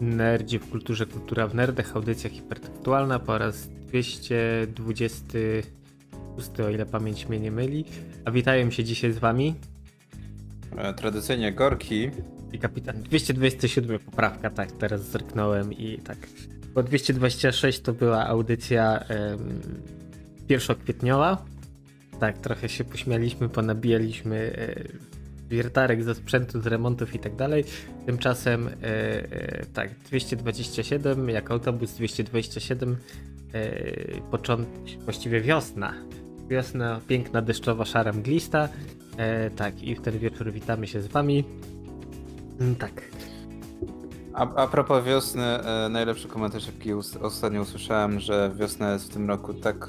[0.00, 7.40] Nerdzi w kulturze, kultura w nerdach, audycja hipertekstualna po raz 226, o ile pamięć mnie
[7.40, 7.84] nie myli.
[8.24, 9.54] A witają się dzisiaj z wami
[10.76, 12.10] E, Tradycyjnie Gorki.
[12.52, 16.18] i kapitan 227 poprawka, tak, teraz zerknąłem i tak.
[16.74, 19.60] Bo 226 to była audycja em,
[20.48, 21.44] pierwszokwietniowa.
[22.20, 24.74] Tak, trochę się pośmialiśmy, ponabijaliśmy e,
[25.48, 27.64] wiertarek ze sprzętu, z remontów i tak dalej.
[28.06, 32.96] Tymczasem e, e, tak, 227, jak autobus 227,
[33.54, 35.94] e, początek, właściwie wiosna.
[36.48, 38.68] Wiosna piękna, deszczowa, szara, mglista.
[39.56, 41.44] Tak, i w ten wieczór witamy się z wami.
[42.60, 43.02] Mm, Tak.
[44.34, 49.14] A, a propos wiosny, e, najlepszy komentarz jaki us- ostatnio usłyszałem, że wiosna jest w
[49.14, 49.88] tym roku tak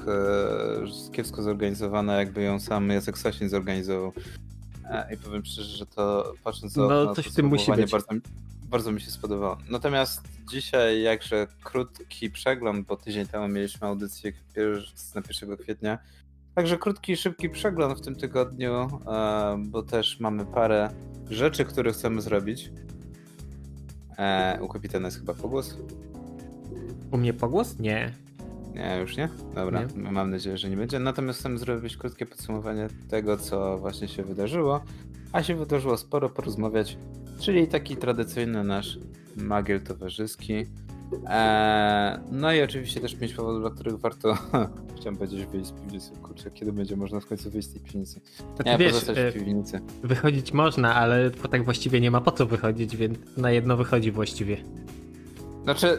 [1.08, 4.12] e, kiepsko zorganizowana, jakby ją sam Jacek Sasin zorganizował.
[5.14, 7.90] I powiem szczerze, że to patrząc No, na coś to w tym musi być.
[7.90, 8.20] Bardzo, mi-
[8.64, 9.56] bardzo mi się spodobało.
[9.70, 14.32] Natomiast dzisiaj jakże krótki przegląd, bo tydzień temu mieliśmy audycję
[15.14, 15.98] na 1 kwietnia.
[16.54, 20.90] Także krótki, szybki przegląd w tym tygodniu, e, bo też mamy parę
[21.30, 22.70] rzeczy, które chcemy zrobić.
[24.18, 25.76] E, u kapitana jest chyba pogłos?
[27.10, 27.78] U mnie pogłos?
[27.78, 28.12] Nie.
[28.74, 29.28] Nie, już nie?
[29.54, 30.98] Dobra, mam nadzieję, że nie będzie.
[30.98, 34.80] Natomiast chcemy zrobić krótkie podsumowanie tego, co właśnie się wydarzyło.
[35.32, 36.96] A się wydarzyło sporo porozmawiać,
[37.40, 38.98] czyli taki tradycyjny nasz
[39.36, 40.66] magiel towarzyski.
[41.26, 44.34] Eee, no i oczywiście też pięć powodów, dla których warto,
[44.96, 46.10] chciałem powiedzieć, wyjść z piwnicy.
[46.22, 48.20] Kurczę, kiedy będzie można w końcu wyjść z tej piwnicy?
[48.56, 49.80] To Nie, wiesz, pozostać e, w piwnicy.
[50.02, 54.56] wychodzić można, ale tak właściwie nie ma po co wychodzić, więc na jedno wychodzi właściwie.
[55.62, 55.98] Znaczy,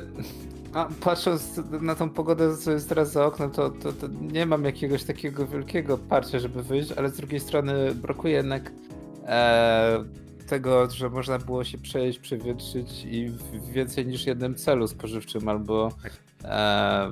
[0.73, 4.63] a patrząc na tą pogodę, co jest teraz za oknem, to, to, to nie mam
[4.65, 8.71] jakiegoś takiego wielkiego parcia, żeby wyjść, ale z drugiej strony brakuje jednak
[9.25, 10.03] e,
[10.47, 15.89] tego, że można było się przejść, przewietrzyć i w więcej niż jednym celu spożywczym albo
[16.43, 17.11] e,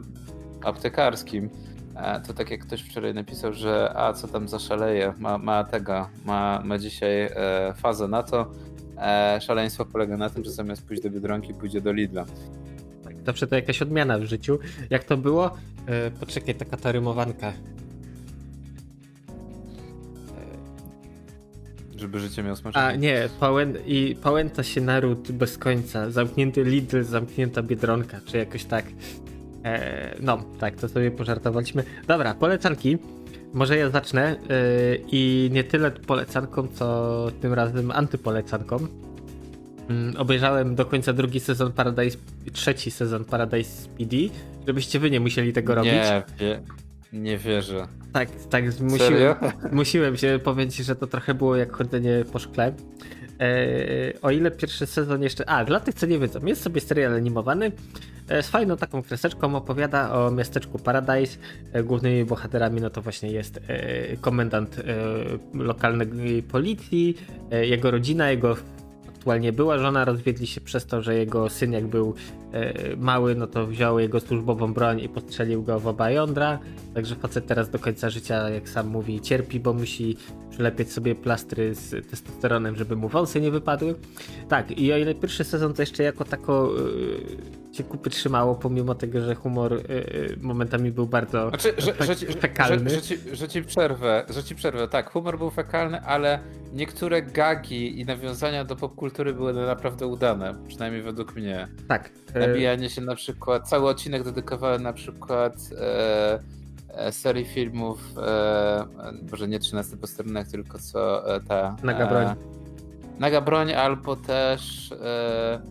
[0.64, 1.50] aptekarskim.
[1.96, 6.10] E, to tak jak ktoś wczoraj napisał, że a co tam zaszaleje, ma, ma tego,
[6.26, 8.52] ma, ma dzisiaj e, fazę na to.
[8.98, 12.26] E, szaleństwo polega na tym, że zamiast pójść do Biedronki, pójdzie do Lidla.
[13.30, 14.60] Zawsze to jakaś odmiana w życiu.
[14.90, 15.58] Jak to było?
[15.86, 17.54] E, poczekaj, taka ta rymowanka.
[21.96, 22.82] Żeby życie miało smaczne.
[22.82, 26.12] A nie, pałę, i pałęta się naród bez końca.
[26.12, 28.86] Zamknięty Lidl, zamknięta Biedronka, czy jakoś tak.
[29.66, 31.84] E, no, tak, to sobie pożartowaliśmy.
[32.08, 32.98] Dobra, polecanki.
[33.54, 34.36] Może ja zacznę e,
[35.12, 38.78] i nie tyle polecanką, co tym razem antypolecanką.
[39.90, 42.18] Mm, obejrzałem do końca drugi sezon Paradise,
[42.54, 44.16] trzeci sezon Paradise PD,
[44.68, 45.94] żebyście wy nie musieli tego robić.
[45.94, 46.62] Nie, wie,
[47.14, 47.88] nie wierzę.
[48.14, 49.36] Tak, tak, musiłem, Serio?
[49.72, 52.74] musiłem się powiedzieć, że to trochę było jak chodzenie po szkle.
[53.40, 55.50] E, o ile pierwszy sezon jeszcze.
[55.50, 57.72] A, dla tych, co nie wiedzą, jest sobie serial animowany.
[58.28, 61.38] E, z fajną taką kreseczką opowiada o miasteczku Paradise.
[61.74, 64.84] E, głównymi bohaterami no to właśnie jest e, komendant e,
[65.54, 67.18] lokalnej policji,
[67.52, 68.58] e, jego rodzina, jego
[69.20, 72.14] aktualnie była żona, rozwiedli się przez to, że jego syn jak był
[72.52, 76.60] e, mały, no to wziął jego służbową broń i postrzelił go w oba jądra.
[76.94, 80.18] Także facet teraz do końca życia, jak sam mówi, cierpi, bo musi
[80.50, 83.96] przylepiać sobie plastry z testosteronem, żeby mu wąsy nie wypadły.
[84.50, 88.96] Tak, i o ile pierwszy sezon to jeszcze jako tako yy, się kupy trzymało, pomimo
[88.96, 92.90] tego, że humor yy, momentami był bardzo Znaczy, że, fe- że, ci- fekalny.
[92.90, 94.88] Że, że, ci, że ci przerwę, że ci przerwę.
[94.88, 96.40] Tak, humor był fekalny, ale
[96.74, 100.56] niektóre gagi i nawiązania do popkultury były naprawdę udane.
[100.68, 101.68] Przynajmniej według mnie.
[101.88, 102.10] Tak.
[102.34, 106.40] e, Nabijanie się na przykład, cały odcinek dedykowałem na przykład e,
[106.90, 108.86] e, serii filmów, e,
[109.32, 111.76] może nie 13 posterunek, tylko co e, ta...
[111.84, 112.26] Naga broń.
[112.26, 112.36] E,
[113.20, 115.62] Naga broń albo też e,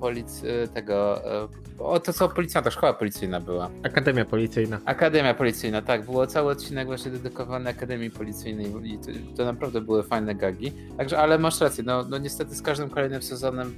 [0.00, 1.24] polic, e, tego...
[1.44, 1.48] E,
[1.78, 3.70] o, to co policjanta, szkoła policyjna była.
[3.82, 4.80] Akademia Policyjna.
[4.84, 6.04] Akademia Policyjna, tak.
[6.04, 10.72] Było cały odcinek właśnie dedykowany Akademii Policyjnej i to, to naprawdę były fajne gagi.
[10.96, 13.74] Także, ale masz rację, no, no niestety z każdym kolejnym sezonem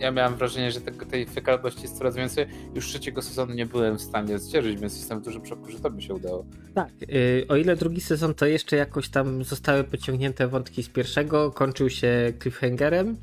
[0.00, 2.46] ja miałem wrażenie, że tego, tej fekalności jest coraz więcej.
[2.74, 5.90] Już trzeciego sezonu nie byłem w stanie zdzierżyć, więc jestem w dużym szoku, że to
[5.90, 6.46] by się udało.
[6.74, 11.50] Tak, y, o ile drugi sezon to jeszcze jakoś tam zostały pociągnięte wątki z pierwszego,
[11.50, 13.16] kończył się cliffhangerem.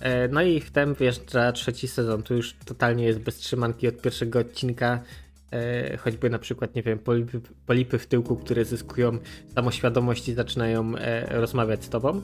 [0.00, 2.22] e, No i wtem wjeżdża trzeci sezon.
[2.22, 5.00] Tu już totalnie jest bez trzymanki od pierwszego odcinka.
[5.52, 9.18] e, Choćby na przykład, nie wiem, polipy, polipy w tyłku, które zyskują
[9.54, 12.22] samoświadomość i zaczynają e, rozmawiać z tobą.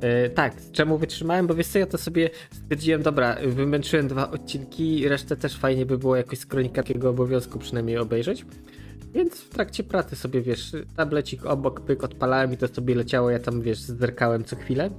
[0.00, 1.46] E, tak, czemu wytrzymałem?
[1.46, 5.98] Bo wiesz co, ja to sobie stwierdziłem, dobra, wymęczyłem dwa odcinki, resztę też fajnie by
[5.98, 8.44] było jakoś z kronikarskiego obowiązku przynajmniej obejrzeć.
[9.14, 13.38] Więc w trakcie pracy sobie, wiesz, tablecik obok, pyk, odpalałem i to sobie leciało, ja
[13.38, 14.90] tam, wiesz, zerkałem co chwilę.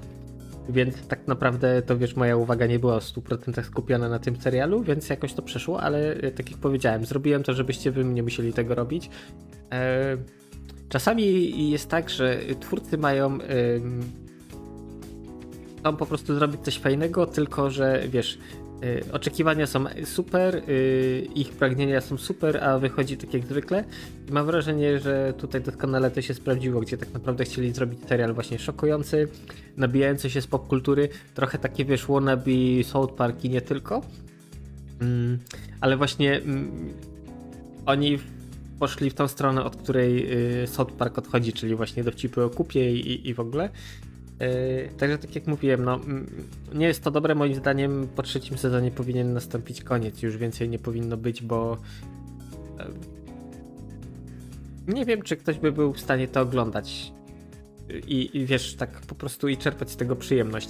[0.70, 4.84] więc tak naprawdę to wiesz, moja uwaga nie była w 100% skupiona na tym serialu,
[4.84, 8.54] więc jakoś to przeszło, ale e, tak jak powiedziałem, zrobiłem to, żebyście wy nie musieli
[8.54, 9.10] tego robić.
[9.72, 10.18] E,
[10.90, 13.38] czasami jest tak, że twórcy mają
[15.80, 18.38] chcą po prostu zrobić coś fajnego, tylko że wiesz,
[18.84, 23.84] Y, oczekiwania są super, y, ich pragnienia są super, a wychodzi tak jak zwykle.
[24.32, 28.60] Mam wrażenie, że tutaj doskonale to się sprawdziło, gdzie tak naprawdę chcieli zrobić serial właśnie
[28.60, 29.28] szokujący,
[29.78, 32.52] nabijający się z popkultury, trochę takie wiesz, wannabe
[32.84, 34.02] South Park i nie tylko.
[35.02, 35.40] Mm,
[35.82, 36.94] ale właśnie mm,
[37.86, 38.20] oni
[38.80, 40.34] poszli w tą stronę, od której
[40.64, 43.70] y, South Park odchodzi, czyli właśnie dowcipy o kupie i, i w ogóle.
[44.40, 46.00] Yy, także tak jak mówiłem, no,
[46.74, 48.08] nie jest to dobre moim zdaniem.
[48.16, 50.22] Po trzecim sezonie powinien nastąpić koniec.
[50.22, 51.78] Już więcej nie powinno być, bo
[54.88, 57.12] nie wiem, czy ktoś by był w stanie to oglądać
[58.08, 60.70] i, i wiesz, tak po prostu i czerpać z tego przyjemność.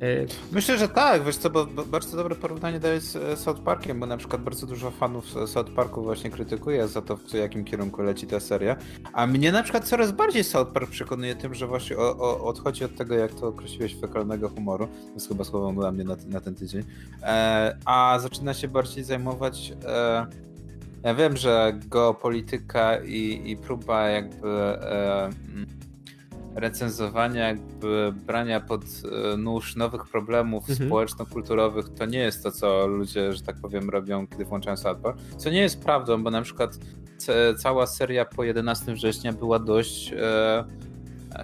[0.00, 4.00] E, Myślę, że tak, wiesz co, bo bardzo dobre porównanie daje z e, South Parkiem,
[4.00, 8.02] bo na przykład bardzo dużo fanów South Parku właśnie krytykuje za to, w jakim kierunku
[8.02, 8.76] leci ta seria,
[9.12, 12.84] a mnie na przykład coraz bardziej South Park przekonuje tym, że właśnie o, o, odchodzi
[12.84, 16.40] od tego, jak to określiłeś, fekalnego humoru, to jest chyba słowo dla mnie na, na
[16.40, 16.82] ten tydzień,
[17.22, 20.26] e, a zaczyna się bardziej zajmować e,
[21.02, 25.30] ja wiem, że geopolityka i, i próba jakby e,
[26.58, 30.88] recenzowania, jakby brania pod e, nóż nowych problemów mhm.
[30.88, 35.18] społeczno-kulturowych, to nie jest to, co ludzie, że tak powiem, robią, kiedy włączają South Park.
[35.36, 36.78] Co nie jest prawdą, bo na przykład
[37.58, 40.64] cała seria po 11 września była dość e,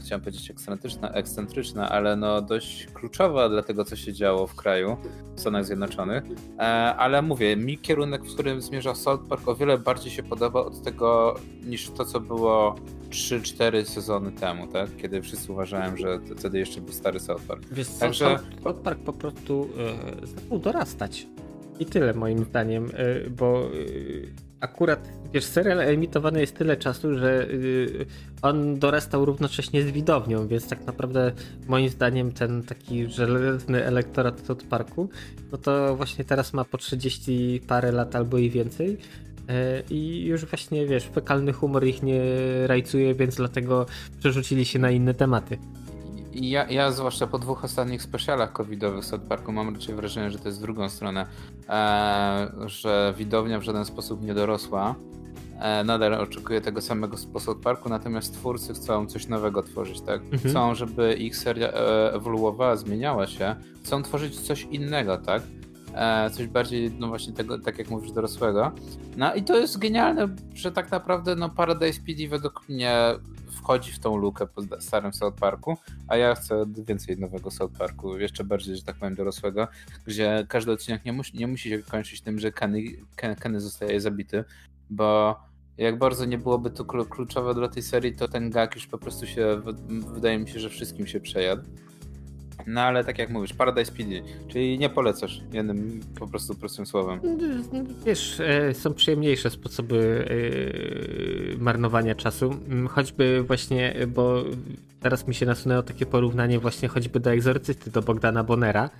[0.00, 4.96] chciałem powiedzieć ekscentryczna, ekscentryczna, ale no dość kluczowa dla tego, co się działo w kraju,
[5.36, 6.24] w Stanach Zjednoczonych.
[6.58, 6.60] E,
[6.96, 10.82] ale mówię, mi kierunek, w którym zmierza South Park o wiele bardziej się podoba od
[10.82, 12.74] tego, niż to, co było
[13.10, 14.96] 3-4 sezony temu, tak?
[14.96, 17.62] Kiedy wszyscy uważałem, że wtedy jeszcze był stary South Park.
[17.72, 18.38] Wiesz, Także...
[18.62, 19.68] South Park po prostu
[20.22, 21.26] e, zaczął dorastać.
[21.80, 23.70] I tyle moim zdaniem, e, bo
[24.60, 28.06] akurat, wiesz, serial emitowany jest tyle czasu, że yy,
[28.42, 31.32] on dorastał równocześnie z widownią, więc tak naprawdę
[31.68, 35.08] moim zdaniem ten taki żelazny elektorat od parku,
[35.52, 38.88] no to właśnie teraz ma po 30 parę lat albo i więcej.
[38.88, 39.54] Yy,
[39.90, 42.22] I już właśnie, wiesz, fekalny humor ich nie
[42.66, 43.86] rajcuje, więc dlatego
[44.18, 45.58] przerzucili się na inne tematy
[46.34, 50.48] ja, ja zwłaszcza po dwóch ostatnich specialach covidowych South Parku mam raczej wrażenie, że to
[50.48, 51.26] jest w drugą stronę,
[51.68, 54.94] e, że widownia w żaden sposób nie dorosła.
[55.60, 60.22] E, nadal oczekuje tego samego po South Parku, natomiast twórcy chcą coś nowego tworzyć, tak?
[60.22, 60.40] Mhm.
[60.40, 63.56] Chcą, żeby ich seria e, ewoluowała, zmieniała się.
[63.84, 65.42] Chcą tworzyć coś innego, tak?
[65.94, 68.72] E, coś bardziej, no właśnie tego, tak jak mówisz, dorosłego.
[69.16, 73.00] No i to jest genialne, że tak naprawdę no Paradise PD według mnie
[73.64, 75.76] wchodzi w tą lukę po starym South Parku,
[76.08, 79.68] a ja chcę więcej nowego South Parku, jeszcze bardziej, że tak powiem, dorosłego,
[80.06, 82.82] gdzie każdy odcinek nie musi, nie musi się kończyć tym, że Kenny,
[83.40, 84.44] Kenny zostaje zabity,
[84.90, 85.40] bo
[85.78, 89.26] jak bardzo nie byłoby to kluczowe dla tej serii, to ten gag już po prostu
[89.26, 89.62] się,
[90.14, 91.62] wydaje mi się, że wszystkim się przejadł.
[92.66, 94.10] No ale tak jak mówisz, Paradise PD,
[94.48, 97.20] czyli nie polecasz jednym po prostu prostym słowem.
[98.06, 100.28] Wiesz, e, są przyjemniejsze sposoby
[101.54, 104.44] e, marnowania czasu, mm, choćby właśnie, bo
[105.00, 108.90] teraz mi się nasunęło takie porównanie właśnie choćby do egzorcysty, do Bogdana Bonera,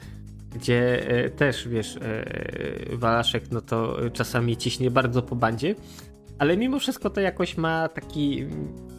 [0.55, 1.99] gdzie e, też, wiesz,
[2.93, 5.75] Walaszek no to czasami ciśnie bardzo po bandzie,
[6.39, 8.47] ale mimo wszystko to jakoś ma taki,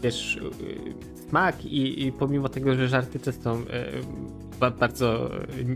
[0.02, 0.40] wiesz,
[1.28, 3.66] smak i, i pomimo tego, że żarty są
[4.60, 5.30] bardzo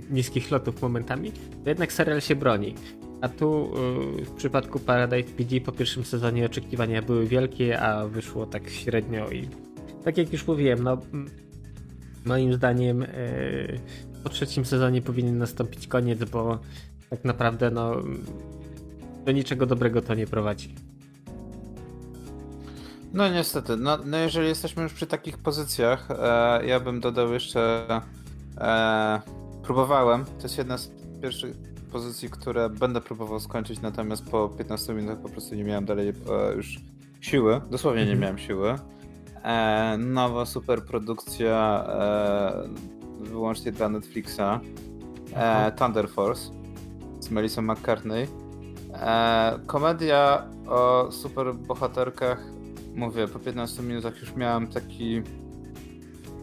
[0.09, 1.31] niskich lotów momentami,
[1.63, 2.75] to jednak serial się broni.
[3.21, 3.71] A tu
[4.19, 9.29] y, w przypadku Paradise PD po pierwszym sezonie oczekiwania były wielkie, a wyszło tak średnio
[9.29, 9.49] i
[10.03, 10.97] tak jak już mówiłem, no
[12.25, 13.79] moim zdaniem y,
[14.23, 16.59] po trzecim sezonie powinien nastąpić koniec, bo
[17.09, 17.95] tak naprawdę no
[19.25, 20.75] do niczego dobrego to nie prowadzi.
[23.13, 27.85] No niestety, no, no jeżeli jesteśmy już przy takich pozycjach, e, ja bym dodał jeszcze
[28.59, 29.21] E,
[29.63, 30.25] próbowałem.
[30.25, 31.55] To jest jedna z pierwszych
[31.91, 36.53] pozycji, które będę próbował skończyć, natomiast po 15 minutach po prostu nie miałem dalej e,
[36.55, 36.79] już
[37.21, 37.61] siły.
[37.71, 38.21] Dosłownie nie mhm.
[38.21, 38.75] miałem siły.
[39.43, 42.69] E, nowa super produkcja e,
[43.19, 44.59] wyłącznie dla Netflixa.
[45.35, 46.51] E, Thunder Force
[47.19, 48.27] z Melissa McCartney.
[48.93, 52.43] E, komedia o super bohaterkach.
[52.95, 55.21] Mówię, po 15 minutach już miałem taki.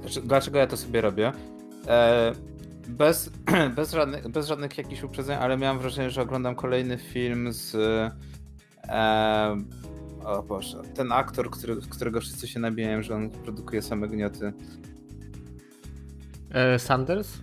[0.01, 1.33] Znaczy, dlaczego ja to sobie robię?
[1.89, 2.33] E,
[2.89, 3.31] bez,
[3.77, 7.75] bez, żadnych, bez żadnych jakichś uprzedzeń, ale miałem wrażenie, że oglądam kolejny film z.
[8.89, 9.57] E,
[10.25, 14.53] o Boże, ten aktor, który, którego wszyscy się nabijają, że on produkuje same gnioty.
[16.51, 17.39] E, Sanders?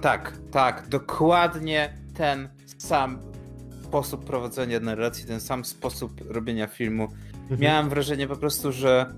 [0.00, 3.18] Tak, tak, dokładnie ten sam
[3.82, 7.08] sposób prowadzenia narracji, ten sam sposób robienia filmu.
[7.42, 7.60] Mhm.
[7.60, 9.14] Miałem wrażenie po prostu, że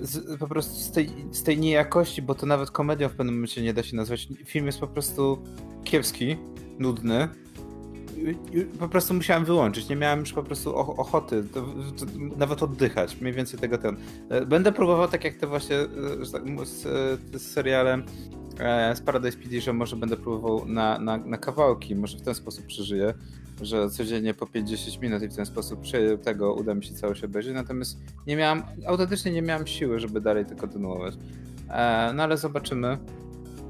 [0.00, 3.62] z, po prostu z tej, z tej niejakości, bo to nawet komedią w pewnym momencie
[3.62, 5.38] nie da się nazwać, film jest po prostu
[5.84, 6.36] kiepski,
[6.78, 7.28] nudny.
[8.78, 13.32] Po prostu musiałem wyłączyć, nie miałem już po prostu ochoty to, to, nawet oddychać, mniej
[13.32, 13.96] więcej tego ten.
[14.28, 15.86] E, będę próbował tak jak te właśnie e,
[16.32, 16.82] tak z,
[17.34, 18.02] z serialem
[18.58, 22.34] e, z Paradise PD, że może będę próbował na, na, na kawałki, może w ten
[22.34, 23.14] sposób przeżyję
[23.62, 25.80] że codziennie po 5-10 minut i w ten sposób
[26.22, 30.46] tego uda mi się całość obejrzeć, natomiast nie miałem, autentycznie nie miałem siły, żeby dalej
[30.46, 31.14] to kontynuować.
[31.70, 32.98] E, no ale zobaczymy.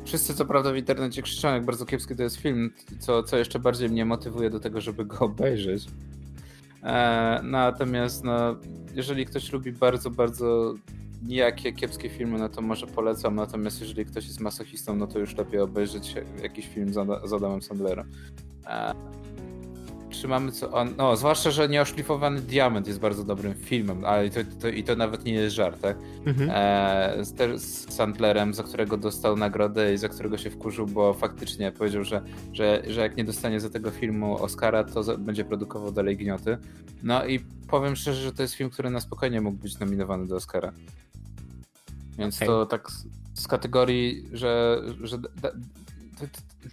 [0.04, 3.59] Wszyscy co prawda w internecie krzyczą, jak bardzo kiepski to jest film, co, co jeszcze
[3.59, 5.87] bardziej mnie motywuje do tego, żeby go obejrzeć.
[6.82, 8.56] E, natomiast no,
[8.94, 10.75] jeżeli ktoś lubi bardzo, bardzo
[11.23, 15.37] nijakie, kiepskie filmy, no to może polecam, natomiast jeżeli ktoś jest masochistą, no to już
[15.37, 18.11] lepiej obejrzeć jakiś film z, z Adamem Sandlerem.
[18.66, 18.94] E,
[20.10, 20.94] trzymamy co on.
[20.96, 25.24] No, zwłaszcza, że Nieoszlifowany Diament jest bardzo dobrym filmem, ale to, to, i to nawet
[25.24, 25.96] nie jest żart, tak?
[26.26, 26.50] Mhm.
[26.52, 31.72] E, z, z Sandlerem, za którego dostał nagrodę i za którego się wkurzył, bo faktycznie
[31.72, 35.92] powiedział, że, że, że jak nie dostanie za tego filmu Oscara, to za, będzie produkował
[35.92, 36.58] dalej gnioty.
[37.02, 40.36] No i powiem szczerze, że to jest film, który na spokojnie mógł być nominowany do
[40.36, 40.72] Oscara.
[42.18, 42.48] Więc okay.
[42.48, 42.88] to tak
[43.34, 45.50] z kategorii, że, że da,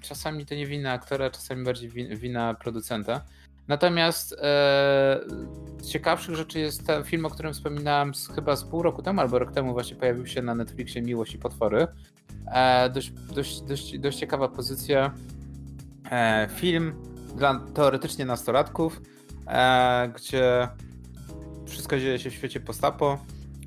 [0.02, 3.22] czasami to nie wina aktora, czasami bardziej wina producenta.
[3.68, 4.38] Natomiast e,
[5.82, 9.22] z ciekawszych rzeczy jest ten film, o którym wspominałem z, chyba z pół roku temu
[9.22, 11.88] albo rok temu właśnie pojawił się na Netflixie Miłość i Potwory.
[12.52, 15.14] E, dość, dość, dość, dość ciekawa pozycja.
[16.12, 16.94] E, film
[17.36, 19.02] dla teoretycznie nastolatków,
[19.48, 20.68] e, gdzie
[21.66, 23.18] wszystko dzieje się w świecie postapo.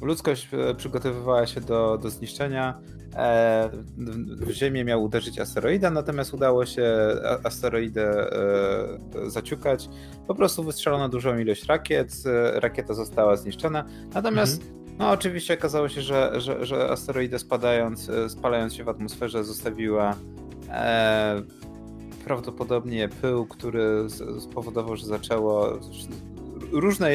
[0.03, 2.81] Ludzkość e, przygotowywała się do, do zniszczenia
[3.17, 3.71] E,
[4.25, 6.87] w Ziemię miał uderzyć asteroida, natomiast udało się
[7.45, 8.33] asteroidę
[9.25, 9.89] e, zaciukać.
[10.27, 12.13] Po prostu wystrzelono dużą ilość rakiet,
[12.55, 13.85] rakieta została zniszczona.
[14.15, 14.81] Natomiast mhm.
[14.99, 20.17] No, oczywiście okazało się, że, że, że asteroida spadając, spalając się w atmosferze, zostawiła
[20.69, 21.43] e,
[22.25, 24.07] prawdopodobnie pył, który
[24.41, 25.79] spowodował, że zaczęło
[26.73, 27.11] różne,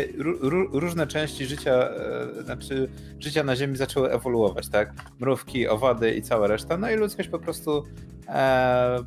[0.71, 4.93] różne części życia, e, znaczy życia na Ziemi zaczęły ewoluować, tak?
[5.19, 6.77] Mrówki, owady i cała reszta.
[6.77, 7.83] No i ludzkość po prostu
[8.27, 8.97] e,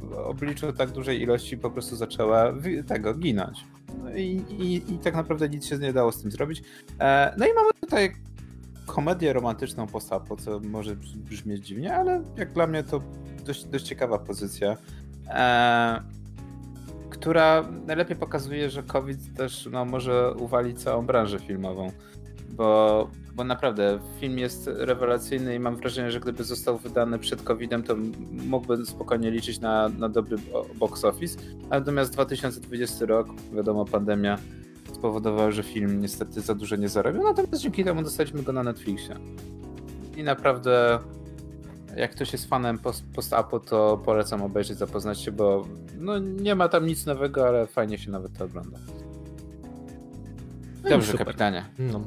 [0.00, 2.52] w obliczu tak dużej ilości po prostu zaczęła
[2.86, 3.64] tego ginąć.
[4.04, 6.62] No i, i, i, tak naprawdę nic się nie dało z tym zrobić.
[7.00, 8.12] E, no i mamy tutaj
[8.86, 13.00] komedię romantyczną postapo, co może brzmieć dziwnie, ale jak dla mnie to
[13.44, 14.76] dość, dość ciekawa pozycja.
[17.20, 21.92] Która najlepiej pokazuje, że COVID też no, może uwalić całą branżę filmową.
[22.48, 27.82] Bo, bo naprawdę film jest rewelacyjny i mam wrażenie, że gdyby został wydany przed COVID-em,
[27.82, 27.96] to
[28.30, 30.36] mógłby spokojnie liczyć na, na dobry
[30.74, 31.38] box office.
[31.70, 34.38] Natomiast 2020 rok, wiadomo, pandemia
[34.92, 37.22] spowodowała, że film niestety za dużo nie zarobił.
[37.22, 39.16] Natomiast dzięki temu dostaliśmy go na Netflixie.
[40.16, 40.98] I naprawdę
[41.96, 42.78] jak ktoś jest fanem
[43.14, 45.66] post-apo, to polecam obejrzeć, zapoznać się, bo
[45.98, 48.78] no, nie ma tam nic nowego, ale fajnie się nawet to ogląda.
[50.84, 51.26] No Dobrze, Super.
[51.26, 51.64] kapitanie.
[51.78, 52.00] No.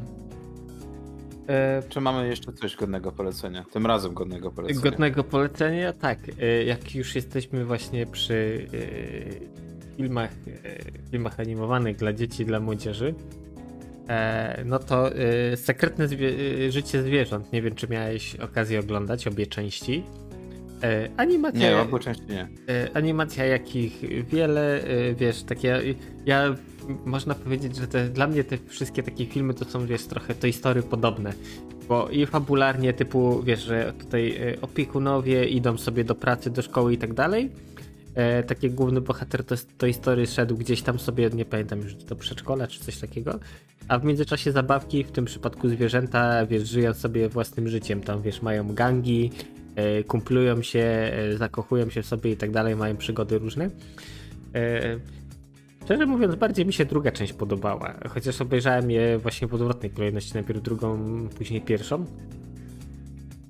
[1.47, 1.83] E...
[1.89, 3.65] Czy mamy jeszcze coś godnego polecenia?
[3.71, 4.81] Tym razem godnego polecenia.
[4.81, 5.93] Godnego polecenia?
[5.93, 6.19] Tak.
[6.39, 8.67] E, jak już jesteśmy właśnie przy
[9.93, 10.31] e, filmach,
[11.11, 13.15] filmach animowanych dla dzieci, dla młodzieży,
[14.65, 17.53] no to y, Sekretne zwie y, Życie Zwierząt.
[17.53, 20.03] Nie wiem, czy miałeś okazję oglądać obie części.
[20.83, 21.59] E, animacja.
[21.59, 22.47] Nie, obu części nie.
[22.69, 24.83] E, animacja, jakich wiele,
[25.15, 25.81] wiesz, takie.
[26.25, 26.55] Ja
[27.05, 30.47] można powiedzieć, że te, dla mnie te wszystkie takie filmy to są, wiesz, trochę to
[30.47, 31.33] historii podobne.
[31.87, 36.97] Bo i fabularnie, typu, wiesz, że tutaj opiekunowie idą sobie do pracy, do szkoły i
[36.97, 37.49] tak dalej
[38.15, 42.15] e, taki główny bohater to, to historii szedł gdzieś tam sobie, nie pamiętam już do
[42.15, 43.39] przedszkola czy coś takiego,
[43.87, 48.41] a w międzyczasie zabawki, w tym przypadku zwierzęta, wiesz, żyją sobie własnym życiem, tam wiesz,
[48.41, 49.31] mają gangi,
[49.75, 53.69] e, kumplują się, e, zakochują się sobie i tak dalej, mają przygody różne.
[54.55, 54.99] E,
[55.89, 60.33] Szczerze mówiąc, bardziej mi się druga część podobała, chociaż obejrzałem je właśnie w odwrotnej kolejności,
[60.33, 60.99] najpierw drugą,
[61.37, 62.05] później pierwszą.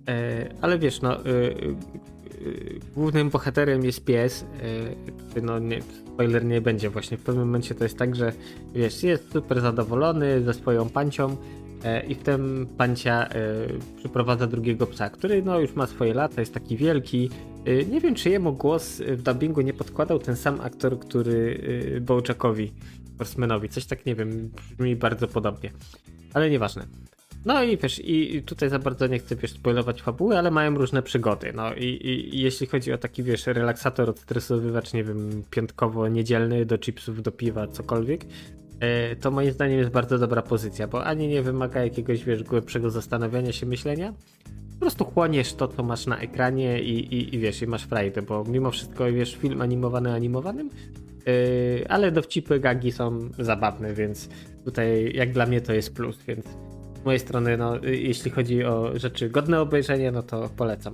[0.09, 1.23] E, ale wiesz, no, e,
[2.95, 4.45] głównym bohaterem jest pies.
[5.37, 7.17] Y, no nie, spoiler nie będzie właśnie.
[7.17, 8.33] W pewnym momencie to jest tak, że
[8.73, 13.29] wiesz, jest super zadowolony ze swoją pancią y, i w tym pancia
[13.97, 17.29] przyprowadza drugiego psa, który no już ma swoje lata, jest taki wielki.
[17.91, 21.61] Nie wiem, czy jemu głos w dubbingu nie podkładał ten sam aktor, który
[22.01, 22.73] Bojackowi,
[23.17, 23.69] Horsemanowi.
[23.69, 25.71] Coś tak, nie wiem, brzmi bardzo podobnie.
[26.33, 26.85] Ale nieważne.
[27.45, 31.01] No i wiesz, i tutaj za bardzo nie chcę wiesz, spoilować fabuły, ale mają różne
[31.01, 31.53] przygody.
[31.55, 36.77] No i, i, i jeśli chodzi o taki wiesz, relaksator, odstresowywacz, nie wiem, piątkowo-niedzielny do
[36.77, 38.25] chipsów, do piwa, cokolwiek,
[38.79, 42.89] e, to moim zdaniem jest bardzo dobra pozycja, bo ani nie wymaga jakiegoś wiesz, głębszego
[42.89, 44.13] zastanawiania się, myślenia.
[44.73, 48.21] Po prostu chłoniesz to, co masz na ekranie i, i, i wiesz, i masz frajdę,
[48.21, 50.69] bo mimo wszystko wiesz, film animowany animowanym,
[51.25, 54.29] yy, ale dowcipy, gagi są zabawne, więc
[54.65, 56.45] tutaj jak dla mnie to jest plus, więc
[57.01, 60.93] z mojej strony, no, jeśli chodzi o rzeczy godne obejrzenia, no to polecam.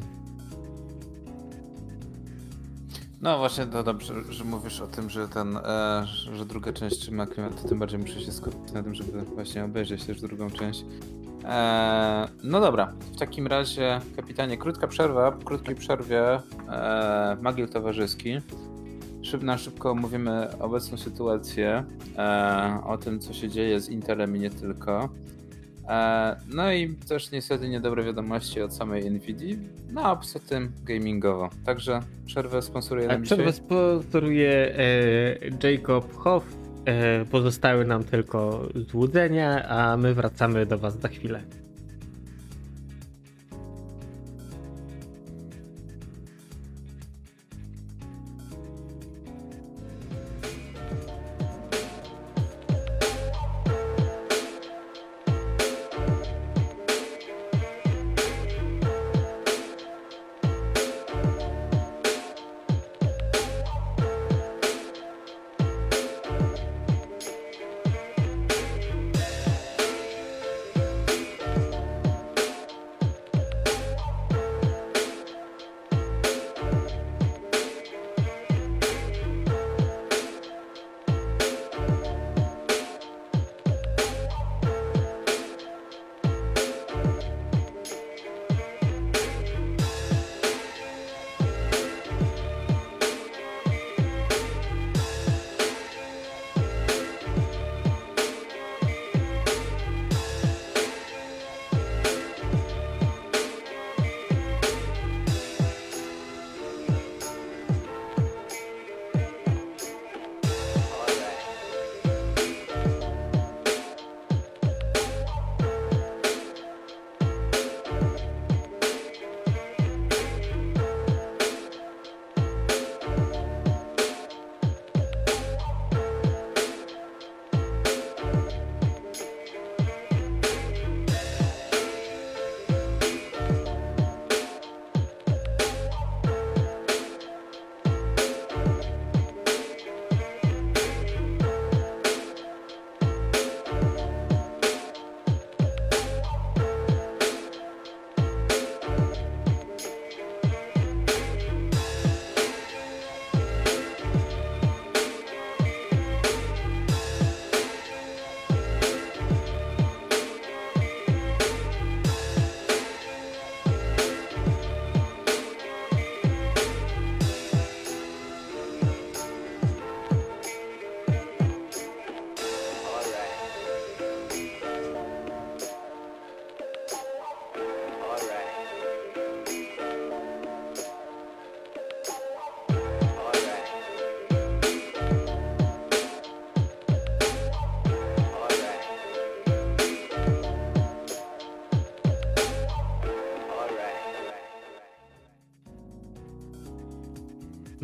[3.21, 7.25] No właśnie, to dobrze, że mówisz o tym, że ten, e, że druga część trzyma
[7.25, 10.85] klimat, tym bardziej muszę się skupić na tym, żeby właśnie obejrzeć też drugą część.
[11.45, 15.31] E, no dobra, w takim razie, kapitanie, krótka przerwa.
[15.31, 18.37] Po krótkiej przerwie e, Magiel Towarzyski.
[19.41, 21.83] Na szybko omówimy obecną sytuację,
[22.17, 25.09] e, o tym, co się dzieje z Intelem i nie tylko.
[25.89, 29.57] E, no i też niestety niedobre wiadomości od samej Nvidia,
[29.91, 31.49] no a poza tym gamingowo.
[31.65, 36.43] Także przerwę sponsoruje nam Przerwę sponsoruje e, Jacob Hoff.
[36.85, 41.43] E, pozostały nam tylko złudzenia, a my wracamy do Was za chwilę.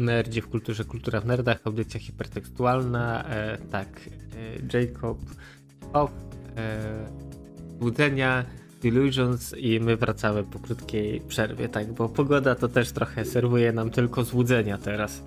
[0.02, 3.88] Nerdzi w kulturze, kultura w nerdach, audycja hipertekstualna, e, tak,
[4.74, 5.18] e, Jacob
[5.94, 6.12] Off,
[6.58, 7.10] e,
[7.80, 8.46] Budzenia,
[8.84, 13.90] Illusions i my wracamy po krótkiej przerwie, tak, bo pogoda to też trochę serwuje nam
[13.90, 15.24] tylko złudzenia teraz.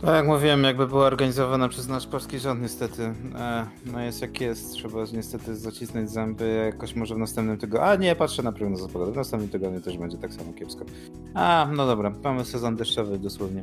[0.00, 3.14] Tak jak mówiłem, jakby była organizowana przez nasz polski rząd niestety.
[3.34, 7.86] E, no jest jak jest, trzeba niestety zacisnąć zęby jakoś może w następnym tygodniu.
[7.86, 10.84] A nie, patrzę na prognozę pogody, w następnym tygodniu też będzie tak samo kiepsko.
[11.34, 13.62] A, no dobra, mamy sezon deszczowy dosłownie.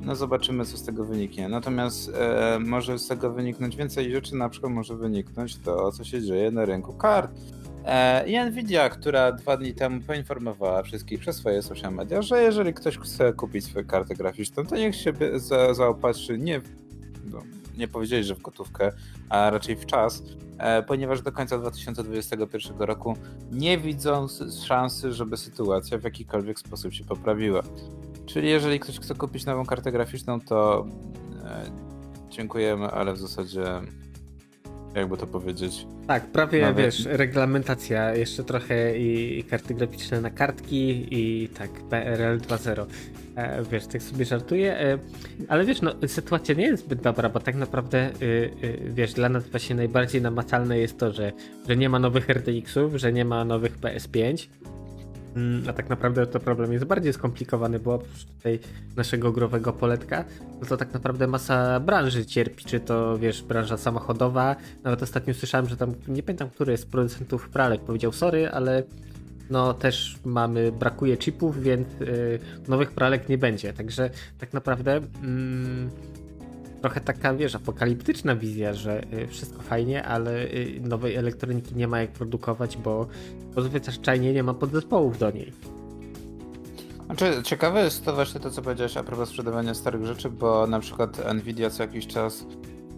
[0.00, 1.48] No zobaczymy co z tego wyniknie.
[1.48, 6.22] Natomiast e, może z tego wyniknąć więcej rzeczy, na przykład może wyniknąć to, co się
[6.22, 7.30] dzieje na rynku kart.
[7.84, 12.74] E, I Nvidia, która dwa dni temu poinformowała wszystkich przez swoje social media, że jeżeli
[12.74, 16.60] ktoś chce kupić swoją kartę graficzną, to niech się za, zaopatrzy nie,
[17.24, 17.38] no,
[17.76, 18.92] nie powiedzieli, że w gotówkę,
[19.28, 20.22] a raczej w czas,
[20.58, 23.16] e, ponieważ do końca 2021 roku
[23.52, 24.26] nie widzą
[24.66, 27.62] szansy, żeby sytuacja w jakikolwiek sposób się poprawiła.
[28.26, 30.86] Czyli jeżeli ktoś chce kupić nową kartę graficzną, to
[31.44, 31.64] e,
[32.30, 33.64] dziękujemy, ale w zasadzie
[34.94, 35.86] jakby to powiedzieć.
[36.06, 36.84] Tak, prawie Nawet...
[36.84, 42.86] wiesz, reglamentacja, jeszcze trochę i, i karty graficzne na kartki i tak, PRL 2.0.
[43.36, 44.98] E, wiesz, tak sobie żartuję, e,
[45.48, 48.24] ale wiesz, no, sytuacja nie jest zbyt dobra, bo tak naprawdę, y,
[48.64, 51.32] y, wiesz, dla nas właśnie najbardziej namacalne jest to, że,
[51.68, 54.73] że nie ma nowych RTX-ów, że nie ma nowych PS5, mm,
[55.68, 58.58] a tak naprawdę to problem jest bardziej skomplikowany, bo oprócz tutaj
[58.96, 60.24] naszego growego poletka,
[60.60, 64.56] no to tak naprawdę masa branży cierpi, czy to wiesz, branża samochodowa.
[64.84, 68.82] Nawet ostatnio słyszałem, że tam nie pamiętam, który z producentów pralek powiedział sorry, ale
[69.50, 73.72] no też mamy, brakuje chipów, więc y, nowych pralek nie będzie.
[73.72, 75.90] Także tak naprawdę mm,
[76.84, 82.00] trochę taka, wiesz, apokaliptyczna wizja, że y, wszystko fajnie, ale y, nowej elektroniki nie ma
[82.00, 83.06] jak produkować, bo,
[83.54, 85.52] bo zwyczajnie nie ma podzespołów do niej.
[87.06, 90.80] Znaczy, ciekawe jest to właśnie to, co powiedziałeś a propos sprzedawania starych rzeczy, bo na
[90.80, 92.46] przykład Nvidia co jakiś czas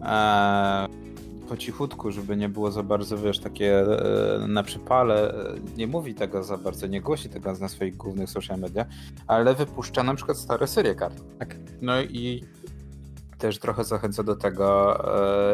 [0.03, 0.89] e,
[1.49, 6.15] po cichutku, żeby nie było za bardzo, wiesz, takie e, na przypale, e, nie mówi
[6.15, 8.87] tego za bardzo, nie głosi tego na swoich głównych social media,
[9.27, 11.23] ale wypuszcza na przykład stare serie kart.
[11.39, 11.57] Tak.
[11.83, 12.45] No i
[13.39, 14.99] też trochę zachęca do tego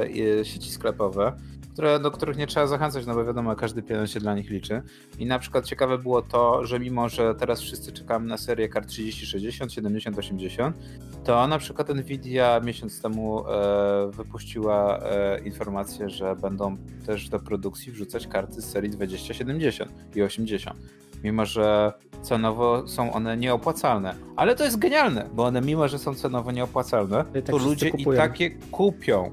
[0.04, 1.32] e, sieci sklepowe,
[1.72, 4.82] które, do których nie trzeba zachęcać, no bo wiadomo, każdy pieniądz się dla nich liczy.
[5.18, 8.88] I na przykład ciekawe było to, że mimo, że teraz wszyscy czekamy na serię kart
[8.88, 10.76] 3060, 70, 80,
[11.24, 17.92] to na przykład Nvidia miesiąc temu e, wypuściła e, informację, że będą też do produkcji
[17.92, 20.76] wrzucać karty z serii 2070 i 80
[21.24, 24.14] mimo że cenowo są one nieopłacalne.
[24.36, 28.12] Ale to jest genialne, bo one mimo, że są cenowo nieopłacalne, tak to ludzie kupują.
[28.12, 29.30] i takie kupią,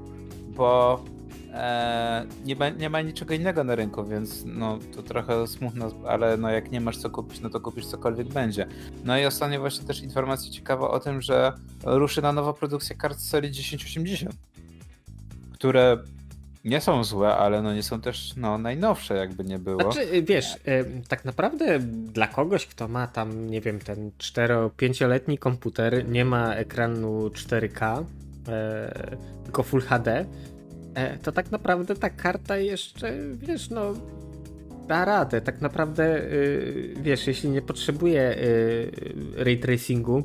[0.48, 1.00] bo
[1.52, 6.36] e, nie, ma, nie ma niczego innego na rynku, więc no to trochę smutno, ale
[6.36, 8.66] no jak nie masz co kupić, no to kupisz cokolwiek będzie.
[9.04, 11.52] No i ostatnio właśnie też informacja ciekawa o tym, że
[11.84, 14.34] ruszy na nowa produkcja kart serii 1080,
[15.52, 15.98] które
[16.64, 19.92] nie są złe, ale no nie są też no, najnowsze, jakby nie było.
[19.92, 20.56] Znaczy, wiesz,
[21.08, 27.28] tak naprawdę dla kogoś, kto ma tam, nie wiem, ten 4-5-letni komputer, nie ma ekranu
[27.28, 28.04] 4K,
[28.48, 30.24] e, tylko Full HD,
[30.94, 33.94] e, to tak naprawdę ta karta jeszcze, wiesz, no
[34.90, 35.40] da radę.
[35.40, 38.92] Tak naprawdę, y, wiesz, jeśli nie potrzebuje y,
[39.36, 40.22] ray tracingu,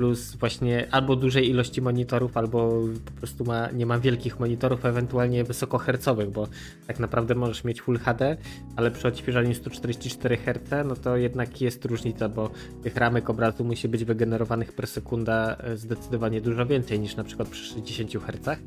[0.00, 5.44] plus właśnie albo dużej ilości monitorów, albo po prostu ma, nie ma wielkich monitorów, ewentualnie
[5.44, 6.48] wysokohercowych, bo
[6.86, 8.36] tak naprawdę możesz mieć Full HD,
[8.76, 12.50] ale przy odświeżaniu 144 Hz, no to jednak jest różnica, bo
[12.82, 17.48] tych ramek obrazu musi być wygenerowanych per sekunda e, zdecydowanie dużo więcej niż na przykład
[17.48, 18.58] przy 60 Hz.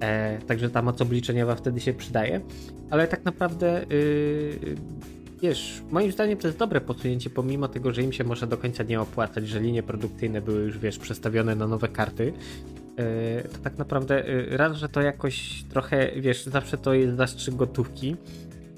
[0.00, 2.40] E, także ta moc obliczeniowa wtedy się przydaje,
[2.90, 4.76] ale tak naprawdę yy,
[5.42, 8.82] wiesz, moim zdaniem to jest dobre posunięcie, pomimo tego, że im się może do końca
[8.82, 12.32] nie opłacać, że linie produkcyjne były już, wiesz, przestawione na nowe karty.
[12.96, 17.54] E, to tak naprawdę e, raz, że to jakoś trochę, wiesz, zawsze to jest zastrzyk
[17.54, 18.16] gotówki.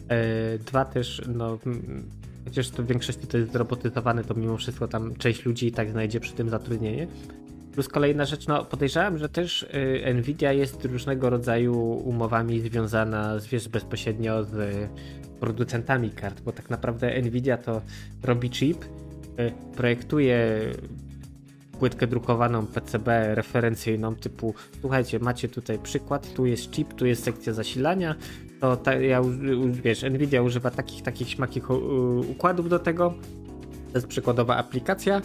[0.08, 1.58] E, dwa też, no,
[2.44, 5.90] chociaż to w większości to jest zrobotyzowane, to mimo wszystko tam część ludzi i tak
[5.90, 7.06] znajdzie przy tym zatrudnienie.
[7.72, 9.66] Plus kolejna rzecz, no podejrzewam, że też
[10.14, 14.88] Nvidia jest różnego rodzaju umowami związana z, wiesz, bezpośrednio z
[15.40, 17.82] producentami kart, bo tak naprawdę Nvidia to
[18.22, 20.60] robi chip, y, projektuje
[21.78, 27.52] płytkę drukowaną PCB referencyjną typu słuchajcie, macie tutaj przykład, tu jest chip, tu jest sekcja
[27.52, 28.14] zasilania,
[28.60, 29.22] to ta, ja,
[29.84, 31.70] wiesz, Nvidia używa takich, takich śmakich
[32.30, 33.14] układów do tego,
[33.92, 35.22] to jest przykładowa aplikacja.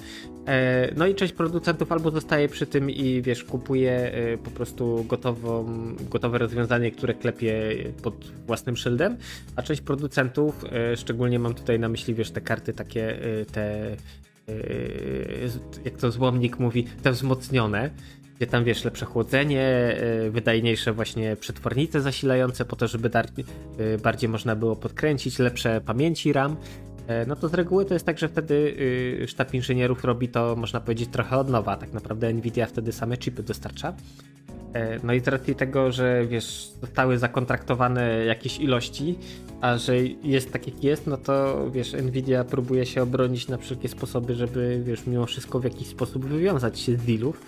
[0.47, 5.05] E, no i część producentów albo zostaje przy tym i wiesz, kupuje e, po prostu
[5.07, 5.65] gotową,
[6.09, 9.17] gotowe rozwiązanie, które klepie pod własnym szyldem,
[9.55, 13.17] a część producentów, e, szczególnie mam tutaj na myśli, wiesz, te karty takie,
[13.51, 13.95] te
[15.85, 17.89] jak to złomnik mówi, te wzmocnione,
[18.37, 19.97] gdzie tam wiesz, lepsze chłodzenie,
[20.31, 23.09] wydajniejsze właśnie przetwornice zasilające po to, żeby
[24.03, 26.55] bardziej można było podkręcić, lepsze pamięci RAM
[27.27, 28.53] no to z reguły to jest tak, że wtedy
[29.23, 31.77] y, sztab inżynierów robi to, można powiedzieć, trochę od nowa.
[31.77, 33.93] Tak naprawdę Nvidia wtedy same chipy dostarcza.
[34.73, 39.15] E, no i z racji tego, że wiesz, zostały zakontraktowane jakieś ilości,
[39.61, 43.87] a że jest tak jak jest, no to wiesz, Nvidia próbuje się obronić na wszelkie
[43.87, 47.45] sposoby, żeby wiesz, mimo wszystko w jakiś sposób wywiązać się z dealów.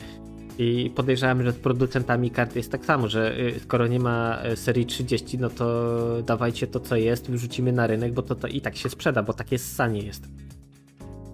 [0.57, 4.55] I podejrzewam, że z producentami kart jest tak samo, że y, skoro nie ma y,
[4.55, 8.61] serii 30, no to dawajcie to, co jest, wrzucimy na rynek, bo to, to i
[8.61, 10.27] tak się sprzeda, bo takie ssanie jest.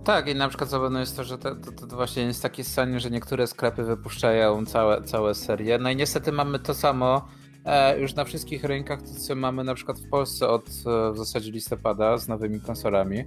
[0.03, 2.99] Tak, i na przykład zabawne jest to, że to, to, to, właśnie jest takie ssanie,
[2.99, 5.77] że niektóre sklepy wypuszczają całe, całe serie.
[5.77, 7.27] No i niestety mamy to samo
[7.65, 11.17] e, już na wszystkich rynkach, to co mamy na przykład w Polsce od e, w
[11.17, 13.23] zasadzie listopada z nowymi konsolami,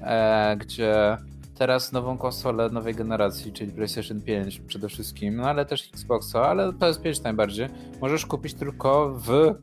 [0.00, 1.16] e, gdzie
[1.58, 6.68] teraz nową konsolę nowej generacji, czyli PlayStation 5 przede wszystkim, no ale też Xboxa, ale
[6.68, 7.68] PS5 najbardziej,
[8.00, 9.54] możesz kupić tylko w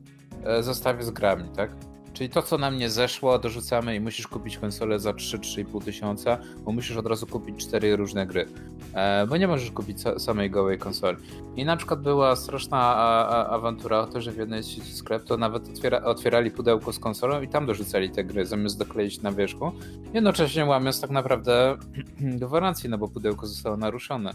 [0.44, 1.70] e, zestawie z grami, tak?
[2.16, 6.72] Czyli to, co nam nie zeszło, dorzucamy i musisz kupić konsolę za 3-3,5 tysiąca, bo
[6.72, 8.46] musisz od razu kupić cztery różne gry.
[8.94, 11.18] E, bo nie możesz kupić samej gołej konsoli.
[11.56, 12.78] I na przykład była straszna
[13.48, 17.42] awantura o to, że w jednej sieci sklep to nawet otwiera, otwierali pudełko z konsolą
[17.42, 19.72] i tam dorzucali te gry, zamiast dokleić na wierzchu,
[20.14, 21.76] jednocześnie łamiąc tak naprawdę
[22.44, 24.34] gwarancji, no bo pudełko zostało naruszone.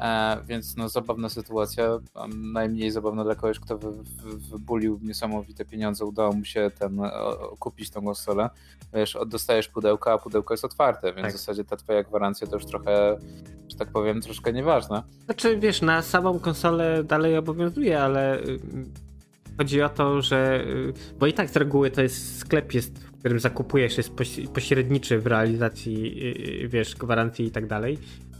[0.00, 1.98] E, więc no zabawna sytuacja,
[2.36, 7.56] najmniej zabawna dla kogoś, kto wy, wy, wybulił niesamowite pieniądze, udało mu się ten, o,
[7.58, 8.50] kupić tą konsolę.
[8.94, 11.34] Wiesz, dostajesz pudełko, a pudełko jest otwarte, więc tak.
[11.34, 13.18] w zasadzie ta twoja gwarancja to już trochę,
[13.68, 15.02] że tak powiem, troszkę nieważna.
[15.24, 18.58] Znaczy, wiesz, na samą konsolę dalej obowiązuje, ale y,
[19.58, 23.18] chodzi o to, że y, bo i tak z reguły to jest sklep jest, w
[23.18, 24.12] którym zakupujesz, jest
[24.54, 26.22] pośredniczy w realizacji,
[26.64, 28.35] y, wiesz, gwarancji i tak dalej E,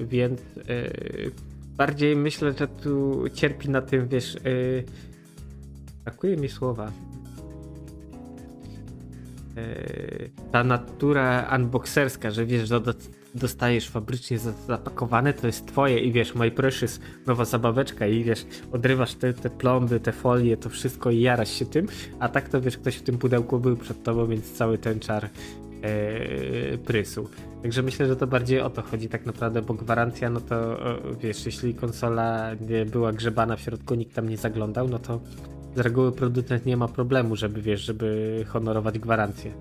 [0.00, 0.90] więc e,
[1.76, 4.40] bardziej myślę, że tu cierpi na tym, wiesz, e,
[6.04, 6.92] brakuje mi słowa.
[10.52, 12.80] Ta natura unboxerska, że wiesz, że
[13.34, 19.14] dostajesz fabrycznie zapakowane, to jest twoje i wiesz, my precious, nowa zabaweczka i wiesz, odrywasz
[19.14, 21.86] te, te plomby, te folie, to wszystko i jarasz się tym,
[22.18, 25.24] a tak to wiesz, ktoś w tym pudełku był przed tobą, więc cały ten czar
[25.24, 25.28] e,
[26.84, 27.28] prysu.
[27.62, 30.76] Także myślę, że to bardziej o to chodzi tak naprawdę, bo gwarancja, no to
[31.20, 35.20] wiesz, jeśli konsola nie była grzebana w środku, nikt tam nie zaglądał, no to
[35.76, 39.52] z reguły producent nie ma problemu, żeby wiesz, żeby honorować gwarancję.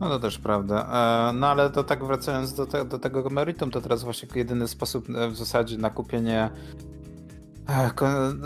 [0.00, 0.82] No to też prawda.
[1.30, 4.68] E, no ale to tak wracając do, te, do tego meritum, to teraz właśnie jedyny
[4.68, 6.50] sposób e, w zasadzie na kupienie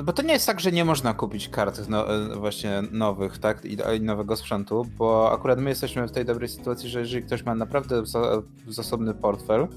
[0.05, 3.65] bo to nie jest tak, że nie można kupić kart no, e, właśnie nowych, tak,
[3.65, 7.55] I, nowego sprzętu, bo akurat my jesteśmy w tej dobrej sytuacji, że jeżeli ktoś ma
[7.55, 9.69] naprawdę za, zasobny portfel,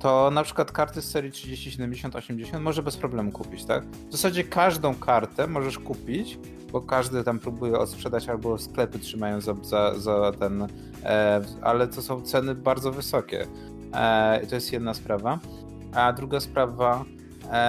[0.00, 3.84] to na przykład karty z serii 30, 70, 80 może bez problemu kupić, tak?
[3.86, 6.38] W zasadzie każdą kartę możesz kupić,
[6.72, 10.68] bo każdy tam próbuje odsprzedać albo sklepy trzymają za, za, za ten,
[11.02, 13.46] e, ale to są ceny bardzo wysokie.
[13.94, 15.38] E, to jest jedna sprawa.
[15.94, 17.04] A druga sprawa,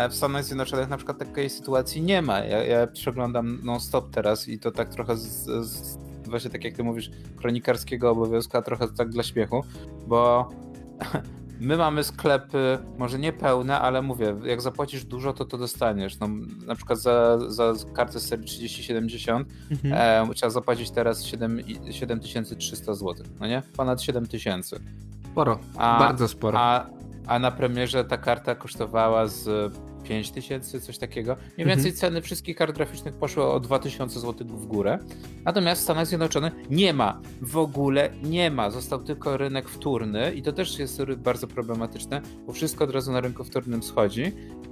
[0.09, 2.39] w Stanach Zjednoczonych na przykład takiej sytuacji nie ma.
[2.39, 5.97] Ja, ja przeglądam non-stop teraz i to tak trochę z, z,
[6.29, 9.63] właśnie tak jak ty mówisz, kronikarskiego obowiązku, a trochę tak dla śmiechu,
[10.07, 10.49] bo
[11.59, 16.19] my mamy sklepy, może nie pełne, ale mówię, jak zapłacisz dużo, to to dostaniesz.
[16.19, 16.27] No,
[16.65, 20.29] na przykład za, za kartę z serii 3070 mhm.
[20.29, 21.59] e, trzeba zapłacić teraz 7,
[21.91, 23.61] 7300 zł, no nie?
[23.77, 24.79] Ponad 7000.
[25.31, 26.59] Sporo, a, bardzo sporo.
[26.59, 26.89] A,
[27.27, 29.73] a na premierze ta karta kosztowała z
[30.05, 31.37] 5000, coś takiego.
[31.57, 31.95] Mniej więcej mhm.
[31.95, 34.99] ceny wszystkich kart graficznych poszły o 2000 zł w górę.
[35.43, 38.69] Natomiast w Stanach Zjednoczonych nie ma, w ogóle nie ma.
[38.71, 43.21] Został tylko rynek wtórny i to też jest bardzo problematyczne, bo wszystko od razu na
[43.21, 44.31] rynku wtórnym schodzi.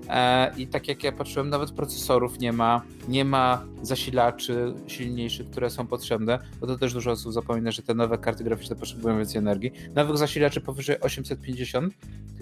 [0.09, 5.69] E, I tak jak ja patrzyłem, nawet procesorów nie ma, nie ma zasilaczy silniejszych, które
[5.69, 9.39] są potrzebne, bo to też dużo osób zapomina, że te nowe karty graficzne potrzebują więcej
[9.39, 9.71] energii.
[9.95, 11.93] Nowych zasilaczy powyżej 850,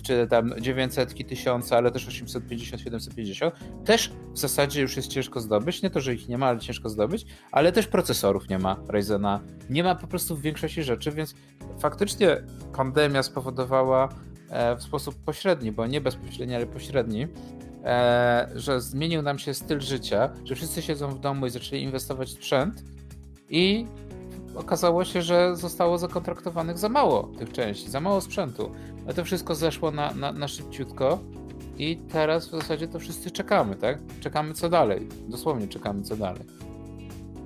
[0.01, 5.81] czy tam 900, 1000, ale też 850, 750, też w zasadzie już jest ciężko zdobyć.
[5.81, 9.39] Nie to, że ich nie ma, ale ciężko zdobyć, ale też procesorów nie ma Ryzena.
[9.69, 11.35] Nie ma po prostu w większości rzeczy, więc
[11.79, 14.09] faktycznie pandemia spowodowała
[14.51, 17.27] E, w sposób pośredni, bo nie bezpośredni, ale pośredni,
[17.83, 22.29] e, że zmienił nam się styl życia, że wszyscy siedzą w domu i zaczęli inwestować
[22.29, 22.83] w sprzęt
[23.49, 23.85] i
[24.55, 28.71] okazało się, że zostało zakontraktowanych za mało tych części, za mało sprzętu.
[29.05, 31.19] Ale to wszystko zeszło na, na, na szybciutko
[31.77, 33.97] i teraz w zasadzie to wszyscy czekamy, tak?
[34.19, 35.07] Czekamy co dalej.
[35.27, 36.43] Dosłownie czekamy co dalej.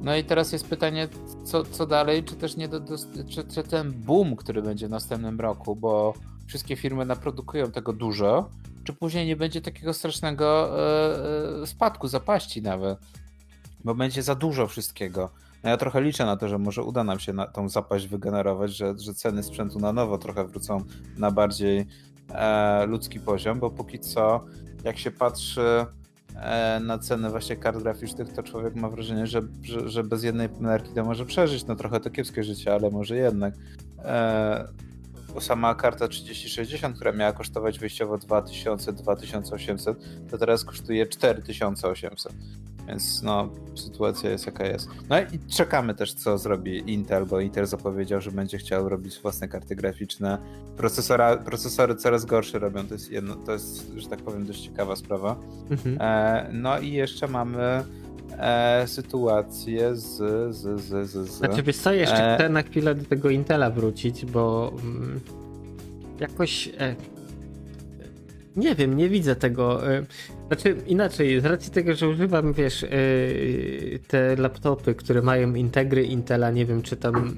[0.01, 1.07] No i teraz jest pytanie,
[1.43, 2.95] co, co dalej, czy też nie do, do,
[3.29, 6.13] czy, czy ten boom, który będzie w następnym roku, bo
[6.47, 8.49] wszystkie firmy naprodukują tego dużo,
[8.83, 12.99] czy później nie będzie takiego strasznego e, e, spadku, zapaści nawet,
[13.83, 15.29] bo będzie za dużo wszystkiego.
[15.65, 18.93] No ja trochę liczę na to, że może uda nam się tą zapaść wygenerować, że,
[18.97, 20.83] że ceny sprzętu na nowo trochę wrócą
[21.17, 21.85] na bardziej
[22.29, 24.45] e, ludzki poziom, bo póki co,
[24.83, 25.85] jak się patrzy
[26.35, 30.49] e, na ceny właśnie kart graficznych, to człowiek ma wrażenie, że, że, że bez jednej
[30.59, 31.65] energii to może przeżyć.
[31.65, 33.53] No trochę to kiepskie życie, ale może jednak.
[33.99, 34.67] E,
[35.39, 39.95] sama karta 3060, która miała kosztować wyjściowo 2000-2800,
[40.31, 42.33] to teraz kosztuje 4800.
[42.87, 44.89] Więc no, sytuacja jest jaka jest.
[45.09, 49.47] No i czekamy też, co zrobi Intel, bo Intel zapowiedział, że będzie chciał robić własne
[49.47, 50.37] karty graficzne.
[50.77, 54.95] Procesora, procesory coraz gorsze robią, to jest, jedno, to jest, że tak powiem, dość ciekawa
[54.95, 55.35] sprawa.
[55.69, 55.97] Mhm.
[56.01, 57.83] E, no i jeszcze mamy
[58.37, 60.17] e, sytuację z,
[60.55, 61.29] z, z, z, z...
[61.29, 62.35] Znaczy wiesz co, jeszcze e...
[62.35, 65.19] chcę na chwilę do tego Intela wrócić, bo mm,
[66.19, 66.95] jakoś e,
[68.55, 69.93] Nie wiem, nie widzę tego.
[69.93, 70.05] E,
[70.47, 72.89] znaczy inaczej, z racji tego, że używam, wiesz, e,
[74.07, 77.35] te laptopy, które mają integry Intela, nie wiem, czy tam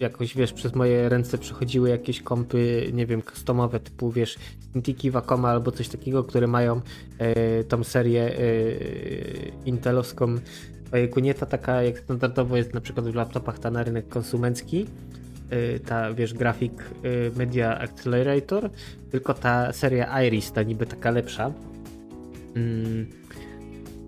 [0.00, 4.38] jakoś, wiesz, przez moje ręce przechodziły jakieś kompy, nie wiem, customowe, typu, wiesz,
[4.74, 6.80] Intiki Wacoma albo coś takiego, które mają
[7.18, 8.36] e, tą serię
[9.64, 10.34] intelowską.
[10.92, 14.86] Ojejku, nie ta taka, jak standardowo jest na przykład w laptopach, ta na rynek konsumencki,
[15.84, 16.72] ta, wiesz, grafik
[17.04, 18.70] y, Media Accelerator,
[19.10, 21.52] tylko ta seria Iris, ta niby taka lepsza.
[22.56, 23.06] Mm.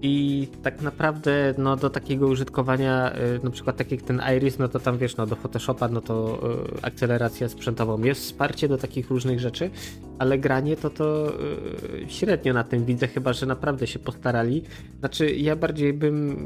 [0.02, 4.68] I tak naprawdę no, do takiego użytkowania, y, na przykład tak jak ten Iris, no
[4.68, 6.40] to tam wiesz, no do Photoshopa, no to
[6.82, 9.70] akceleracja sprzętową jest wsparcie do takich różnych rzeczy,
[10.18, 11.32] ale granie to to
[12.08, 14.62] średnio na tym widzę, chyba że naprawdę się postarali.
[15.00, 16.36] Znaczy, ja bardziej bym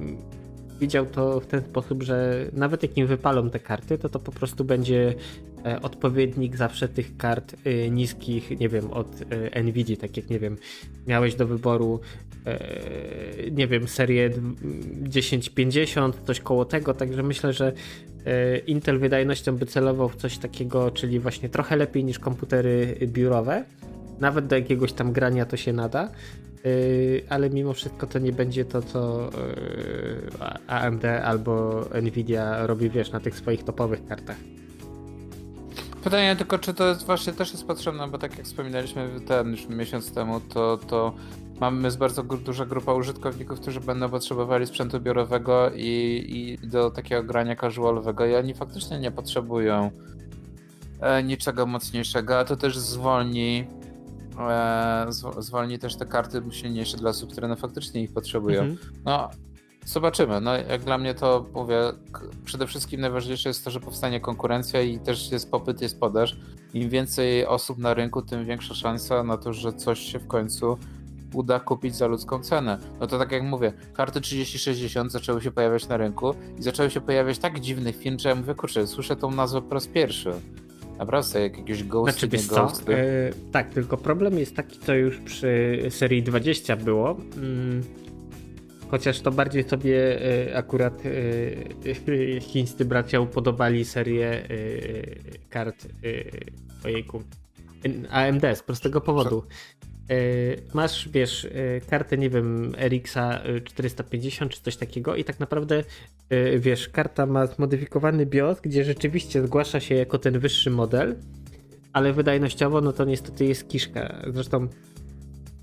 [0.80, 4.32] widział to w ten sposób, że nawet jak im wypalą te karty, to to po
[4.32, 5.14] prostu będzie
[5.66, 9.08] e, odpowiednik zawsze tych kart e, niskich, nie wiem, od
[9.52, 10.56] e, Nvidia, tak jak, nie wiem,
[11.06, 12.00] miałeś do wyboru
[13.52, 14.30] nie wiem, serię
[15.12, 17.72] 1050, coś koło tego, także myślę, że
[18.66, 23.64] Intel wydajnością by celował w coś takiego, czyli właśnie trochę lepiej niż komputery biurowe.
[24.20, 26.10] Nawet do jakiegoś tam grania to się nada,
[27.28, 29.30] ale mimo wszystko to nie będzie to, co
[30.40, 34.36] yy, AMD albo Nvidia robi, wiesz, na tych swoich topowych kartach.
[36.04, 39.68] Pytanie tylko, czy to jest właśnie też jest potrzebne, bo tak jak wspominaliśmy ten już
[39.68, 41.14] miesiąc temu, to, to
[41.60, 47.22] mamy jest bardzo duża grupa użytkowników, którzy będą potrzebowali sprzętu biurowego i, i do takiego
[47.22, 49.90] grania casualowego i oni faktycznie nie potrzebują
[51.00, 53.64] e, niczego mocniejszego, a to też zwolni
[54.40, 55.06] e,
[55.38, 58.62] zwolni też te karty silniejsze dla osób, które no faktycznie ich potrzebują.
[58.62, 58.78] Mhm.
[59.04, 59.30] No,
[59.84, 60.40] zobaczymy.
[60.40, 61.80] No, jak dla mnie to mówię,
[62.44, 66.36] przede wszystkim najważniejsze jest to, że powstanie konkurencja i też jest popyt, jest podaż.
[66.74, 70.78] Im więcej osób na rynku, tym większa szansa na to, że coś się w końcu
[71.34, 72.78] uda kupić za ludzką cenę.
[73.00, 77.00] No to tak jak mówię, karty 3060 zaczęły się pojawiać na rynku i zaczęły się
[77.00, 80.32] pojawiać tak dziwnych firm, że ja mówię, kurczę, słyszę tą nazwę po raz pierwszy.
[80.98, 82.28] Naprawdę, jak jakiegoś ghosty, znaczy,
[82.88, 82.96] nie.
[82.96, 87.16] E, tak, tylko problem jest taki, co już przy serii 20 było.
[87.36, 87.82] Mm,
[88.90, 94.48] chociaż to bardziej sobie e, akurat e, chińscy bracia upodobali serię
[95.50, 95.86] kart
[96.84, 97.22] ojejku,
[98.10, 99.42] AMD z prostego powodu.
[100.10, 100.14] E,
[100.74, 105.84] masz, wiesz, e, kartę, nie wiem, RX-a 450 czy coś takiego i tak naprawdę,
[106.30, 111.16] e, wiesz, karta ma zmodyfikowany BIOS, gdzie rzeczywiście zgłasza się jako ten wyższy model,
[111.92, 114.22] ale wydajnościowo, no to niestety jest kiszka.
[114.34, 114.68] Zresztą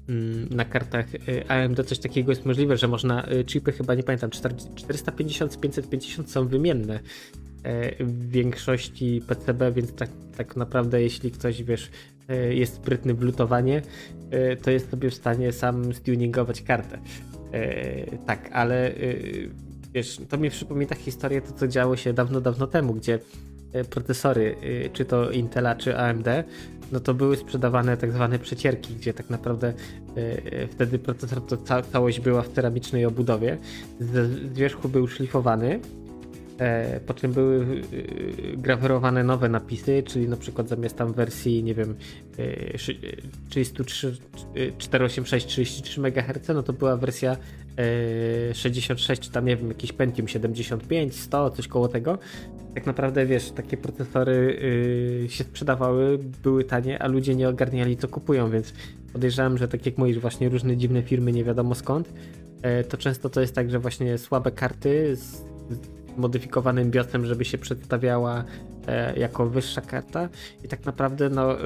[0.09, 1.05] mm, na kartach
[1.47, 4.29] AMD coś takiego jest możliwe, że można chipy chyba, nie pamiętam,
[4.75, 6.99] 450 550 są wymienne
[7.99, 11.91] w większości PCB, więc tak, tak naprawdę jeśli ktoś, wiesz,
[12.49, 13.81] jest sprytny w lutowanie,
[14.31, 16.99] E, to jest sobie w stanie sam stuningować kartę.
[17.51, 18.93] E, tak, ale e,
[19.93, 23.19] wiesz, to mi przypomina historię to, co działo się dawno, dawno temu, gdzie
[23.89, 24.55] procesory,
[24.93, 26.27] czy to Intela, czy AMD,
[26.91, 29.73] no to były sprzedawane tak zwane przecierki, gdzie tak naprawdę
[30.71, 33.57] wtedy procesor to ca całość była w ceramicznej obudowie,
[33.99, 36.04] z wierzchu był szlifowany, E,
[37.05, 41.95] po czym były e, grawerowane nowe napisy, czyli na przykład zamiast tam wersji, nie wiem,
[43.49, 44.17] 33,
[44.77, 47.37] 486 33 MHz, no to była wersja
[48.53, 52.17] 66, e, czy tam nie wiem, jakiś Pentium 75, 100, coś koło tego.
[52.75, 54.59] Tak naprawdę wiesz, takie procesory
[55.27, 58.73] się sprzedawały, były tanie, a ludzie nie ogarniali co kupują, więc
[59.13, 62.13] podejrzewam, że tak jak mówisz, właśnie różne dziwne firmy, nie wiadomo skąd,
[62.89, 65.54] to często to jest tak, że właśnie słabe karty z
[66.17, 68.43] modyfikowanym biosem, żeby się przedstawiała
[68.87, 70.29] e, jako wyższa karta
[70.63, 71.63] i tak naprawdę no, e,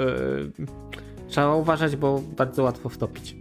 [1.28, 3.36] trzeba uważać, bo bardzo łatwo wtopić.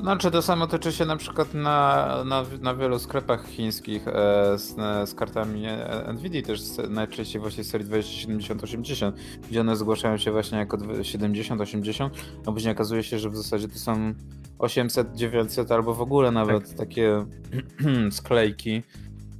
[0.00, 4.12] Znaczy to samo tyczy się na przykład na, na, na wielu sklepach chińskich e,
[4.58, 4.74] z,
[5.10, 9.12] z, kartami e, Nvidia też najczęściej właśnie z serii 2070-80,
[9.50, 12.10] gdzie one zgłaszają się właśnie jako 70-80,
[12.46, 14.14] a później okazuje się, że w zasadzie to są
[14.58, 16.78] 800, 900 albo w ogóle nawet tak.
[16.78, 17.24] takie
[18.10, 18.82] sklejki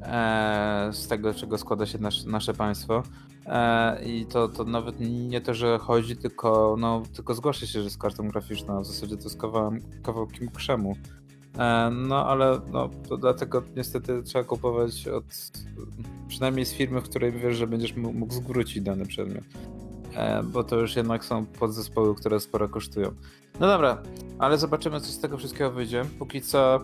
[0.03, 3.03] e, z tego, czego składa się nasz, nasze państwo.
[3.47, 7.85] E, I to, to nawet nie to, że chodzi, tylko, no, tylko zgłasza się, że
[7.85, 8.83] jest kartą graficzną.
[8.83, 10.97] W zasadzie to jest kawałem, kawałkiem krzemu.
[11.59, 15.25] E, no ale no, to dlatego niestety trzeba kupować od
[16.29, 19.45] przynajmniej z firmy, w której wiesz, że będziesz mógł zwrócić dany przedmiot.
[20.17, 23.15] E, bo to już jednak są podzespoły, które sporo kosztują.
[23.61, 24.03] No dobra,
[24.39, 26.03] ale zobaczymy, co z tego wszystkiego wyjdzie.
[26.19, 26.81] Póki co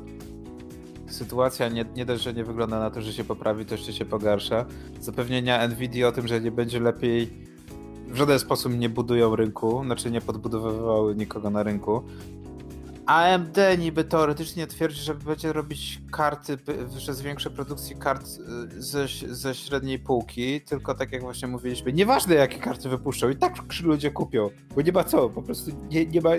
[1.06, 4.04] sytuacja nie, nie dość, że nie wygląda na to, że się poprawi, to jeszcze się
[4.04, 4.64] pogarsza.
[5.00, 7.52] Zapewnienia Nvidia o tym, że nie będzie lepiej
[8.08, 12.02] w żaden sposób nie budują rynku, znaczy nie podbudowywały nikogo na rynku.
[13.06, 16.58] AMD niby teoretycznie twierdzi, że będzie robić karty,
[16.98, 22.34] że zwiększy produkcję kart y, ze, ze średniej półki, tylko tak jak właśnie mówiliśmy, nieważne
[22.34, 26.20] jakie karty wypuszczą, i tak ludzie kupią, bo nie ma co, po prostu nie, nie
[26.20, 26.30] ma,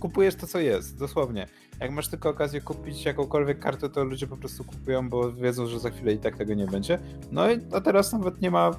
[0.00, 1.46] kupujesz to co jest, dosłownie.
[1.80, 5.80] Jak masz tylko okazję kupić jakąkolwiek kartę, to ludzie po prostu kupują, bo wiedzą, że
[5.80, 6.98] za chwilę i tak tego nie będzie.
[7.32, 8.70] No i a teraz nawet nie ma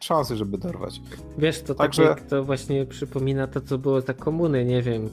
[0.00, 1.00] szansy, żeby dorwać.
[1.38, 2.02] Wiesz, to Także...
[2.02, 5.08] tak jak to właśnie przypomina to, co było za komuny, nie wiem,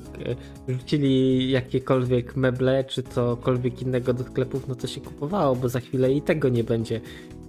[0.68, 6.14] rzucili jakiekolwiek meble, czy cokolwiek innego do sklepów, no to się kupowało, bo za chwilę
[6.14, 7.02] i tego nie będzie.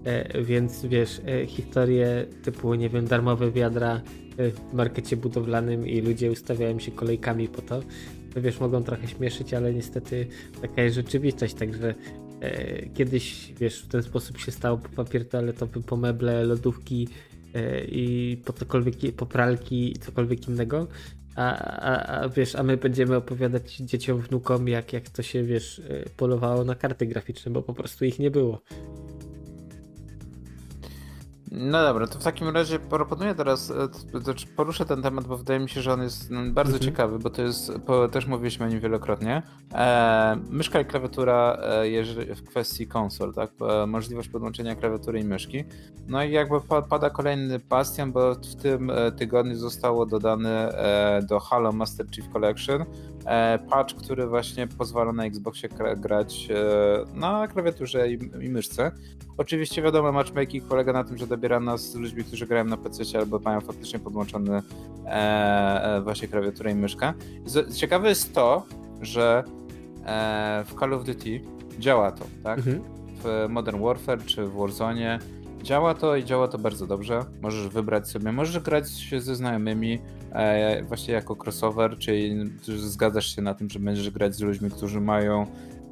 [0.04, 4.00] E, więc wiesz, e, historie typu, nie wiem, darmowe wiadra
[4.36, 7.80] e, w markecie budowlanym i ludzie ustawiają się kolejkami po to,
[8.34, 10.26] to wiesz, mogą trochę śmieszyć, ale niestety
[10.62, 12.27] taka jest rzeczywistość, także e,
[12.94, 17.08] kiedyś, wiesz, w ten sposób się stało po papier toaletowy, po meble, lodówki
[17.54, 20.86] e, i po cokolwiek, po pralki i cokolwiek innego,
[21.36, 25.78] a, a, a, wiesz, a my będziemy opowiadać dzieciom, wnukom, jak, jak to się, wiesz,
[25.78, 28.60] e, polowało na karty graficzne, bo po prostu ich nie było.
[31.50, 35.68] No dobra, to w takim razie proponuję teraz, e, poruszę ten temat, bo wydaje mi
[35.68, 36.90] się, że on jest no, bardzo mhm.
[36.90, 37.72] ciekawy, bo to jest,
[38.12, 39.42] też mówiliśmy o nim wielokrotnie.
[39.74, 43.50] E, myszka i klawiatura e, w kwestii konsol, tak?
[43.60, 45.64] E, możliwość podłączenia klawiatury i myszki.
[46.08, 50.74] No i jakby pada kolejny bastion, bo w tym tygodniu zostało dodane
[51.28, 52.84] do Halo Master Chief Collection
[53.70, 56.48] patch, który właśnie pozwala na Xboxie grać
[57.14, 58.92] na klawiaturze i, i myszce.
[59.38, 63.18] Oczywiście wiadomo, matchmaking polega na tym, że dobiera nas z ludźmi, którzy grają na PC
[63.18, 64.62] albo mają faktycznie podłączone
[65.06, 67.12] e, e, właśnie klawiaturę i myszkę.
[67.74, 68.66] Ciekawe jest to,
[69.00, 69.44] że
[70.06, 71.40] e, w Call of Duty
[71.78, 72.58] działa to, tak?
[72.58, 72.82] Mhm.
[73.24, 75.18] W Modern Warfare czy w Warzone
[75.62, 77.24] działa to i działa to bardzo dobrze.
[77.42, 79.98] Możesz wybrać sobie, możesz grać się ze znajomymi
[80.32, 85.00] e, właśnie jako crossover, czyli zgadzasz się na tym, że będziesz grać z ludźmi, którzy
[85.00, 85.46] mają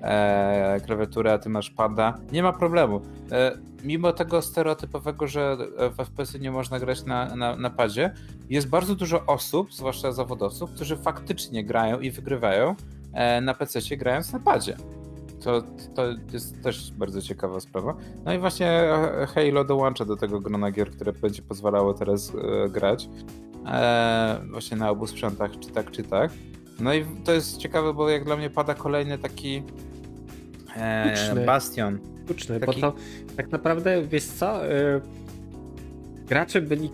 [0.07, 3.01] e, klawiaturę, a ty masz pada, nie ma problemu.
[3.33, 5.57] E, mimo tego stereotypowego, że
[5.91, 8.15] w FPS nie można grać na, na, na padzie,
[8.51, 12.75] jest bardzo dużo osób, zwłaszcza zawodowców, którzy faktycznie grają i wygrywają
[13.13, 14.77] e, na PC grając na padzie.
[15.45, 15.63] To,
[15.95, 17.97] to jest też bardzo ciekawa sprawa.
[18.25, 18.83] No i właśnie
[19.35, 23.09] Halo dołącza do tego grona gier, które będzie pozwalało teraz e, grać
[23.67, 26.31] e, właśnie na obu sprzętach, czy tak, czy tak.
[26.81, 29.63] No i to jest ciekawe, bo jak dla mnie pada kolejny taki
[30.77, 31.99] e, bastion.
[32.25, 32.81] Sztuczny, taki...
[32.81, 32.99] bo to
[33.37, 35.01] tak naprawdę, wiesz co, e,
[36.29, 36.91] gracze byli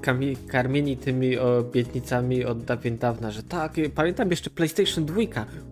[0.48, 5.20] karmieni tymi obietnicami od dawien dawna, że tak, pamiętam jeszcze PlayStation 2,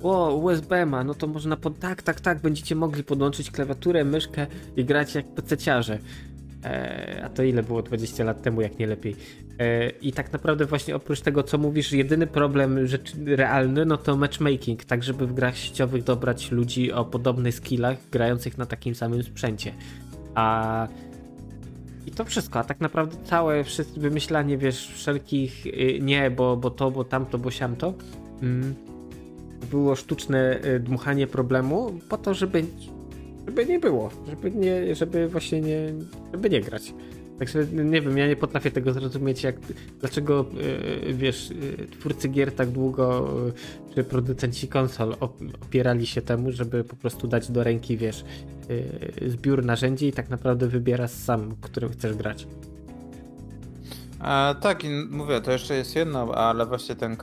[0.02, 1.78] o, USB ma, no to można pod...
[1.78, 4.46] tak, tak, tak, będziecie mogli podłączyć klawiaturę, myszkę
[4.76, 5.98] i grać jak PC-ciarze.
[6.64, 9.16] E, a to ile było 20 lat temu, jak nie lepiej.
[9.58, 14.16] E, I tak naprawdę właśnie oprócz tego, co mówisz, jedyny problem rzecz, realny, no to
[14.16, 19.22] matchmaking, tak żeby w grach sieciowych dobrać ludzi o podobnych skillach, grających na takim samym
[19.22, 19.72] sprzęcie.
[20.34, 20.88] A
[22.06, 23.64] i to wszystko, a tak naprawdę całe
[23.96, 27.94] wymyślanie, wiesz, wszelkich y, nie, bo, bo to, bo tamto, bo siamto,
[28.42, 28.74] mm,
[29.70, 32.64] było sztuczne y, dmuchanie problemu po to, żeby
[33.51, 35.92] żeby nie było, żeby nie, żeby właśnie nie,
[36.32, 36.94] żeby nie grać.
[37.38, 39.57] Także nie wiem, ja nie potrafię tego zrozumieć, jak,
[40.01, 40.46] dlaczego
[41.07, 45.16] yy, wiesz, yy, twórcy gier tak długo, yy, czy producenci konsol
[45.61, 48.24] opierali się temu, żeby po prostu dać do ręki, wiesz,
[49.26, 52.46] zbiór narzędzi i tak naprawdę wybierasz sam, którym chcesz grać.
[54.18, 57.16] A, tak, i mówię, to jeszcze jest jedno, ale właśnie ten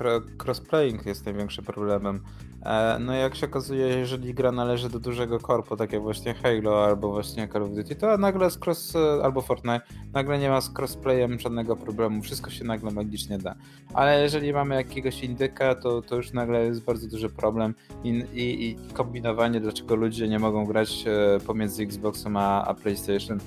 [0.44, 2.22] crossplaying jest największym problemem.
[2.68, 6.86] E, no jak się okazuje, jeżeli gra należy do dużego korpo, tak jak właśnie Halo
[6.86, 9.82] albo właśnie Call of Duty, to nagle z cross, e, albo Fortnite,
[10.14, 13.56] nagle nie ma z crossplayem żadnego problemu, wszystko się nagle magicznie da.
[13.94, 18.70] Ale jeżeli mamy jakiegoś indyka, to, to już nagle jest bardzo duży problem i, i,
[18.70, 23.40] i kombinowanie, dlaczego ludzie nie mogą grać e, pomiędzy Xboxem a, a PlayStation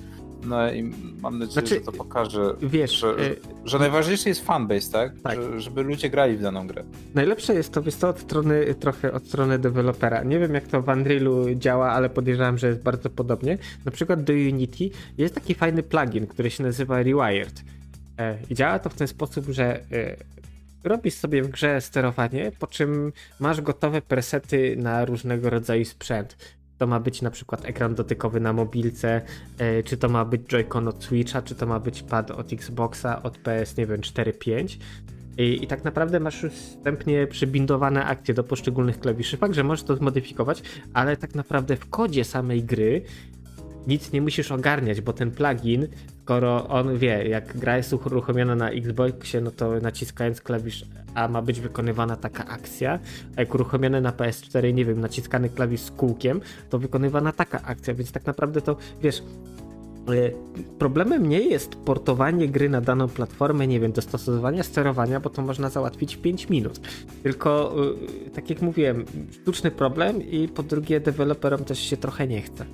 [0.45, 0.83] no i
[1.21, 3.35] mam nadzieję, znaczy, że to pokaże, wiesz, że, y
[3.65, 5.11] że najważniejszy jest fanbase, tak?
[5.23, 5.41] tak.
[5.41, 6.83] Że, żeby ludzie grali w daną grę.
[7.15, 10.23] Najlepsze jest to, wiesz to od strony, trochę od strony dewelopera.
[10.23, 13.57] Nie wiem jak to w Unrealu działa, ale podejrzewam, że jest bardzo podobnie.
[13.85, 17.63] Na przykład do Unity jest taki fajny plugin, który się nazywa Rewired.
[18.17, 20.15] E, I działa to w ten sposób, że e,
[20.83, 26.37] robisz sobie w grze sterowanie, po czym masz gotowe presety na różnego rodzaju sprzęt
[26.81, 29.21] to ma być na przykład ekran dotykowy na mobilce,
[29.57, 33.23] e, czy to ma być Joy-Con od Switcha, czy to ma być pad od Xboxa,
[33.23, 34.77] od PS, nie wiem, 4-5.
[35.37, 39.37] I, I, tak naprawdę masz już wstępnie przybindowane akcje do poszczególnych klawiszy.
[39.37, 40.63] Fakt, że możesz to zmodyfikować,
[40.93, 43.01] ale tak naprawdę w kodzie samej gry
[43.87, 45.87] nic nie musisz ogarniać, bo ten plugin
[46.21, 51.41] skoro on wie, jak gra jest uruchomiona na Xboxie, no to naciskając klawisz A ma
[51.41, 52.99] być wykonywana taka akcja,
[53.35, 57.93] a jak uruchomione na PS4, nie wiem, naciskany klawisz z kółkiem, to wykonywana taka akcja,
[57.93, 59.23] więc tak naprawdę to, wiesz,
[60.09, 60.31] e,
[60.79, 65.69] Problemem nie jest portowanie gry na daną platformę, nie wiem, dostosowanie sterowania, bo to można
[65.69, 66.79] załatwić w 5 minut.
[67.23, 67.75] Tylko,
[68.27, 69.05] e, tak jak mówiłem,
[69.41, 72.65] sztuczny problem i po drugie, deweloperom też się trochę nie chce.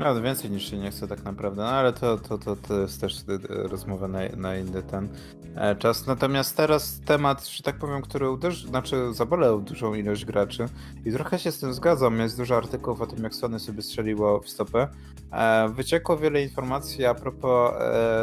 [0.00, 3.00] No, więcej niż się nie chce tak naprawdę, no ale to, to, to, to jest
[3.00, 3.38] też e,
[3.68, 5.08] rozmowa na, na inny ten
[5.56, 6.06] e, czas.
[6.06, 10.66] Natomiast teraz temat, że tak powiem, który uderzy, znaczy zabolał dużą ilość graczy
[11.04, 12.18] i trochę się z tym zgadzam.
[12.18, 14.88] Jest dużo artykułów o tym, jak Sony sobie strzeliło w stopę.
[15.32, 17.72] E, wyciekło wiele informacji a propos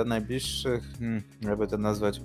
[0.06, 2.22] najbliższych, hmm, jakby to nazwać,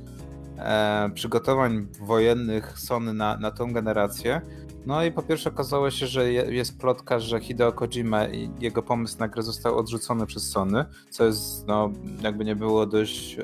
[1.15, 4.41] przygotowań wojennych Sony na, na tą generację.
[4.87, 9.19] No i po pierwsze okazało się, że jest plotka, że Hideo Kojima i jego pomysł
[9.19, 11.91] na grę został odrzucony przez Sony, co jest, no,
[12.23, 13.43] jakby nie było dość, e,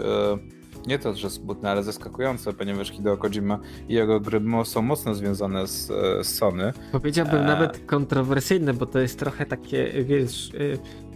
[0.87, 3.59] nie to, że smutne, ale zaskakujące, ponieważ Hideo Kojima
[3.89, 6.73] i jego gry są mocno związane z, e, z Sony.
[6.93, 7.45] Powiedziałbym e...
[7.45, 10.53] nawet kontrowersyjne, bo to jest trochę takie, wiesz...
[10.55, 11.09] E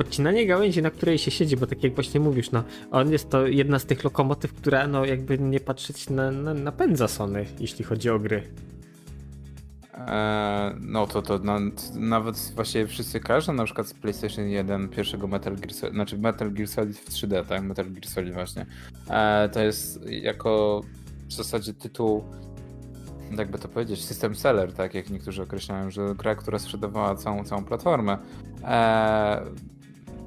[0.00, 3.46] podcinanie gałęzi, na której się siedzi, bo tak jak właśnie mówisz, no on jest to
[3.46, 8.10] jedna z tych lokomotyw, która no jakby nie patrzeć na, na, napędza Sony, jeśli chodzi
[8.10, 8.42] o gry.
[9.94, 11.40] Eee, no to to
[11.94, 16.52] nawet właściwie wszyscy każą na przykład z PlayStation 1 pierwszego Metal Gear Solid, znaczy Metal
[16.52, 17.62] Gear Solid w 3D, tak?
[17.62, 18.66] Metal Gear Solid właśnie.
[19.10, 20.80] Eee, to jest jako
[21.28, 22.24] w zasadzie tytuł
[23.38, 27.64] jakby to powiedzieć, system seller, tak jak niektórzy określają, że gra, która sprzedawała całą, całą
[27.64, 28.18] platformę.
[28.64, 29.40] Eee,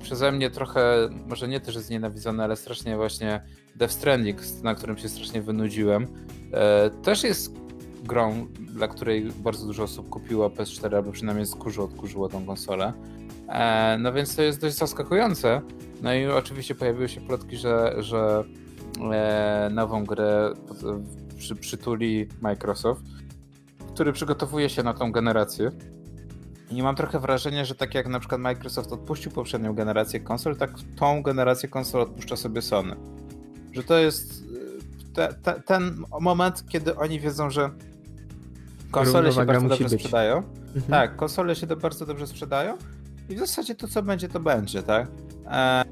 [0.02, 3.42] przeze mnie trochę, może nie też jest znienawidzony, ale strasznie właśnie
[3.76, 6.08] Death Stranding, na którym się strasznie wynudziłem,
[6.54, 7.63] eee, też jest
[8.04, 12.94] grą, dla której bardzo dużo osób kupiło PS4, albo przynajmniej z kurzu odkurzyło tą konsolę.
[13.50, 15.62] E, no więc to jest dość zaskakujące.
[16.02, 18.44] No i oczywiście pojawiły się plotki, że, że
[19.12, 20.54] e, nową grę
[21.38, 23.02] przy, przytuli Microsoft,
[23.94, 25.72] który przygotowuje się na tą generację.
[26.72, 30.72] I mam trochę wrażenie, że tak jak na przykład Microsoft odpuścił poprzednią generację konsol, tak
[30.96, 32.96] tą generację konsol odpuszcza sobie Sony.
[33.72, 34.44] Że to jest
[35.12, 37.70] e, te, te, ten moment, kiedy oni wiedzą, że
[38.94, 39.94] Konsole się bardzo dobrze być.
[39.94, 40.38] sprzedają.
[40.38, 40.84] Mhm.
[40.90, 42.78] Tak, konsole się to bardzo dobrze sprzedają.
[43.30, 45.08] I w zasadzie to, co będzie, to będzie, tak?
[45.48, 45.84] E...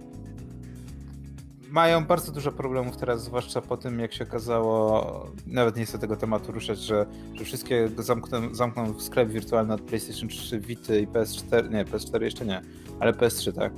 [1.69, 6.15] Mają bardzo dużo problemów teraz, zwłaszcza po tym, jak się okazało, nawet nie chcę tego
[6.15, 11.71] tematu ruszać, że, że wszystkie zamkną, zamkną sklep wirtualny od PlayStation 3, Vita i PS4,
[11.71, 12.61] nie, PS4 jeszcze nie,
[12.99, 13.73] ale PS3, tak?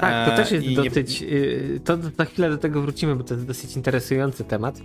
[0.00, 1.20] Tak, to też jest e, dosyć.
[1.20, 1.28] Nie...
[1.28, 4.80] Y, to za chwilę do tego wrócimy, bo to jest dosyć interesujący temat.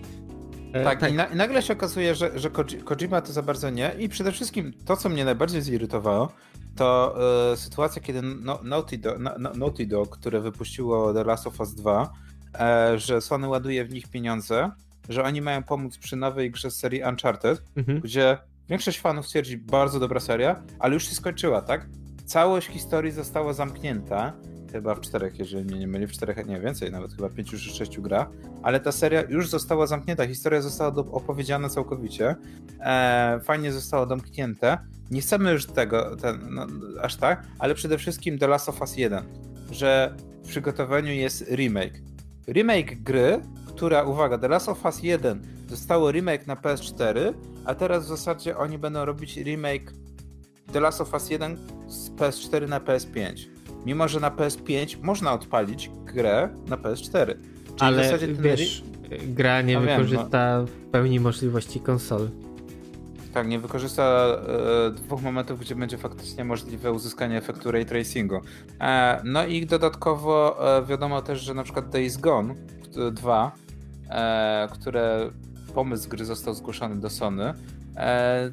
[0.81, 1.11] E, tak, tak.
[1.11, 2.49] I, na, i, nagle się okazuje, że, że
[2.85, 3.95] Kojima to za bardzo nie.
[3.99, 6.31] I przede wszystkim to, co mnie najbardziej zirytowało,
[6.75, 7.17] to
[7.51, 11.75] e, sytuacja, kiedy no, Naughty, Dog, no, Naughty Dog, które wypuściło The Last of Us
[11.75, 12.13] 2,
[12.59, 14.71] e, że Sony ładuje w nich pieniądze,
[15.09, 17.99] że oni mają pomóc przy nowej grze z serii Uncharted, mhm.
[17.99, 18.37] gdzie
[18.69, 21.87] większość fanów twierdzi, bardzo dobra seria, ale już się skończyła, tak?
[22.25, 24.33] Całość historii została zamknięta
[24.77, 27.69] chyba w czterech, jeżeli mnie nie myli, w czterech, nie więcej, nawet chyba pięciu czy
[27.69, 28.29] sześciu gra,
[28.63, 32.35] ale ta seria już została zamknięta, historia została opowiedziana całkowicie,
[32.79, 34.77] e, fajnie zostało domknięte,
[35.11, 36.67] nie chcemy już tego, ten, no,
[37.01, 39.23] aż tak, ale przede wszystkim The Last of Us 1,
[39.71, 42.01] że w przygotowaniu jest remake.
[42.47, 47.33] Remake gry, która, uwaga, The Last of Us 1 zostało remake na PS4,
[47.65, 49.93] a teraz w zasadzie oni będą robić remake
[50.73, 51.57] The Last of Us 1
[51.87, 53.56] z PS4 na PS5
[53.87, 57.25] mimo że na PS5 można odpalić grę na PS4.
[57.25, 57.37] Czyli
[57.79, 58.83] Ale w zasadzie ten wiesz,
[59.27, 60.87] gra nie no wykorzysta wiem, no.
[60.87, 62.29] w pełni możliwości konsol.
[63.33, 64.03] Tak, nie wykorzysta
[64.87, 68.41] e, dwóch momentów, gdzie będzie faktycznie możliwe uzyskanie efektu ray tracingu.
[68.81, 72.55] E, no i dodatkowo e, wiadomo też, że na przykład Days Gone
[73.11, 73.51] 2,
[74.09, 75.31] e, które
[75.75, 77.53] pomysł gry został zgłoszony do Sony,
[77.97, 78.51] e,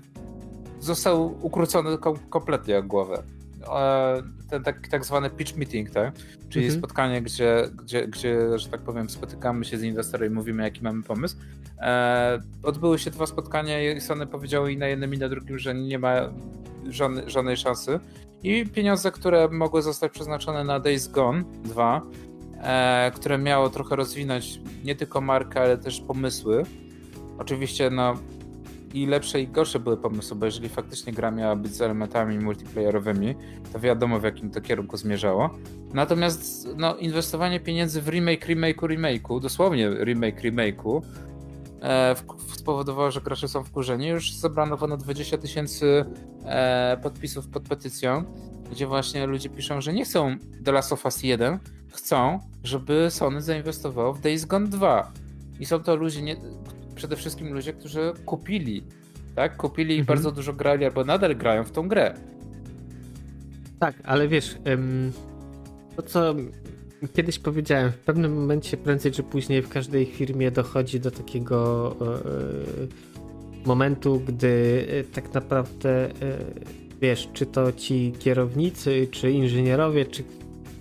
[0.81, 3.23] został ukrócony kom kompletnie o głowę.
[3.65, 6.15] E, ten tak, tak zwany pitch meeting, tak?
[6.49, 6.81] Czyli mhm.
[6.81, 11.03] spotkanie, gdzie, gdzie, gdzie, że tak powiem, spotykamy się z inwestorem i mówimy, jaki mamy
[11.03, 11.37] pomysł.
[11.79, 15.75] E, odbyły się dwa spotkania i Sony powiedziały i na jednym i na drugim, że
[15.75, 16.15] nie ma
[16.89, 18.01] żadnej, żadnej szansy.
[18.43, 22.03] I pieniądze, które mogły zostać przeznaczone na Days Gone 2,
[22.63, 26.63] e, które miało trochę rozwinąć nie tylko markę, ale też pomysły.
[27.39, 28.15] Oczywiście, no,
[28.95, 33.35] i lepsze i gorsze były pomysły, bo jeżeli faktycznie gra miała być z elementami multiplayerowymi,
[33.73, 35.51] to wiadomo w jakim to kierunku zmierzało.
[35.95, 41.03] Natomiast no, inwestowanie pieniędzy w remake, remake'u, remake'u, dosłownie remake, remake'u,
[41.83, 42.15] e,
[42.53, 44.07] spowodowało, że gracze są wkurzeni.
[44.07, 46.05] Już zebrano ponad 20 tysięcy
[46.45, 48.25] e, podpisów pod petycją,
[48.71, 53.43] gdzie właśnie ludzie piszą, że nie chcą The Last of Us 1, chcą, żeby Sony
[53.43, 55.13] zainwestowało w Days Gone 2.
[55.61, 56.37] I są to ludzie, nie,
[56.95, 58.85] przede wszystkim ludzie, którzy kupili,
[59.35, 59.57] tak?
[59.57, 60.07] Kupili i mhm.
[60.17, 62.15] bardzo dużo grali, albo nadal grają w tą grę.
[63.79, 64.59] Tak, ale wiesz,
[65.97, 66.35] to co
[67.15, 71.91] kiedyś powiedziałem, w pewnym momencie prędzej czy później w każdej firmie dochodzi do takiego
[73.65, 76.11] e, momentu, gdy e, tak naprawdę e,
[77.01, 80.25] wiesz, czy to ci kierownicy, czy inżynierowie, czy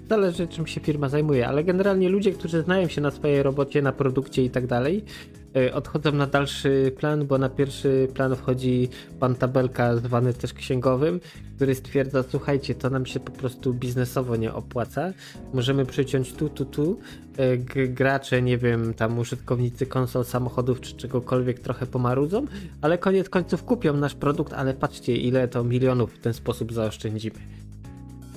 [0.09, 3.91] zależy czym się firma zajmuje, ale generalnie ludzie, którzy znają się na swojej robocie, na
[3.91, 5.32] produkcie i tak dalej, E,
[5.73, 8.89] odchodzą na dalszy plan, bo na pierwszy plan wchodzi
[9.19, 11.19] pan Tabelka, zwany też księgowym,
[11.55, 15.13] który stwierdza, słuchajcie, to nam się po prostu biznesowo nie opłaca,
[15.53, 16.99] możemy przyciąć tu, tu, tu,
[17.37, 22.45] e, gracze, nie wiem, tam użytkownicy konsol, samochodów czy czegokolwiek trochę pomarudzą,
[22.81, 27.39] ale koniec końców kupią nasz produkt, ale patrzcie, ile to milionów w ten sposób zaoszczędzimy.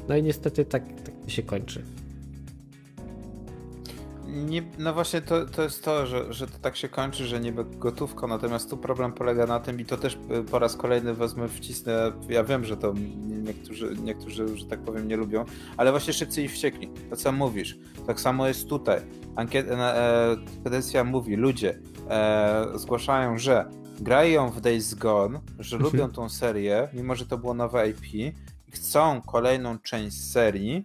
[0.08, 1.82] No i niestety tak, tak się kończy
[4.27, 7.64] nie, no właśnie to, to jest to, że, że to tak się kończy, że niby
[7.64, 11.49] gotówko, natomiast tu problem polega na tym i to też y, po raz kolejny wezmę,
[11.49, 12.95] wcisnę, ja wiem, że to
[13.27, 15.45] niektórzy, niektórzy, że tak powiem, nie lubią,
[15.77, 17.79] ale właśnie szybciej i wściekli, to co mówisz.
[18.07, 19.01] Tak samo jest tutaj.
[19.37, 21.79] Ankieta, e, petycja mówi, ludzie
[22.11, 23.70] e, zgłaszają, że
[24.01, 25.93] grają w Days Gone, że mhm.
[25.93, 30.85] lubią tą serię, mimo że to było nowe IP i chcą kolejną część serii,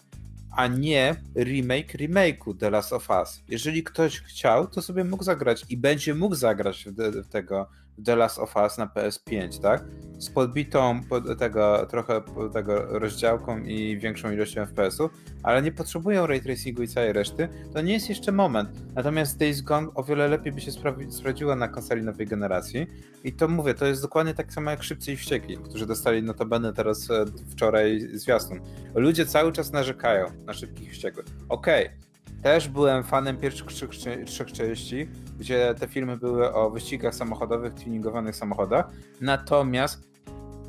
[0.52, 3.44] a nie remake remake'u The Last of Us.
[3.48, 7.70] Jeżeli ktoś chciał, to sobie mógł zagrać i będzie mógł zagrać w, tego
[8.06, 9.86] The Last of Us na PS5, tak?
[10.20, 12.22] Z podbitą pod tego, trochę
[12.54, 15.12] tego rozdziałką i większą ilością FPS-ów,
[15.44, 18.70] ale nie potrzebują ray tracingu i całej reszty, to nie jest jeszcze moment.
[18.96, 20.72] Natomiast Days Gone o wiele lepiej by się
[21.10, 22.88] sprawdziło na konsoli nowej generacji
[23.24, 26.74] i to mówię, to jest dokładnie tak samo jak Szybcy i Wściekli, którzy dostali notabene
[26.74, 28.60] teraz e, wczoraj zwiastun.
[28.96, 31.26] Ludzie cały czas narzekają na Szybkich i Wściekłych.
[31.50, 32.11] Okej, okay
[32.44, 33.90] też byłem fanem pierwszych trzech,
[34.26, 35.08] trzech części,
[35.40, 38.86] gdzie te filmy były o wyścigach samochodowych, tuningowanych samochodach.
[39.22, 40.10] Natomiast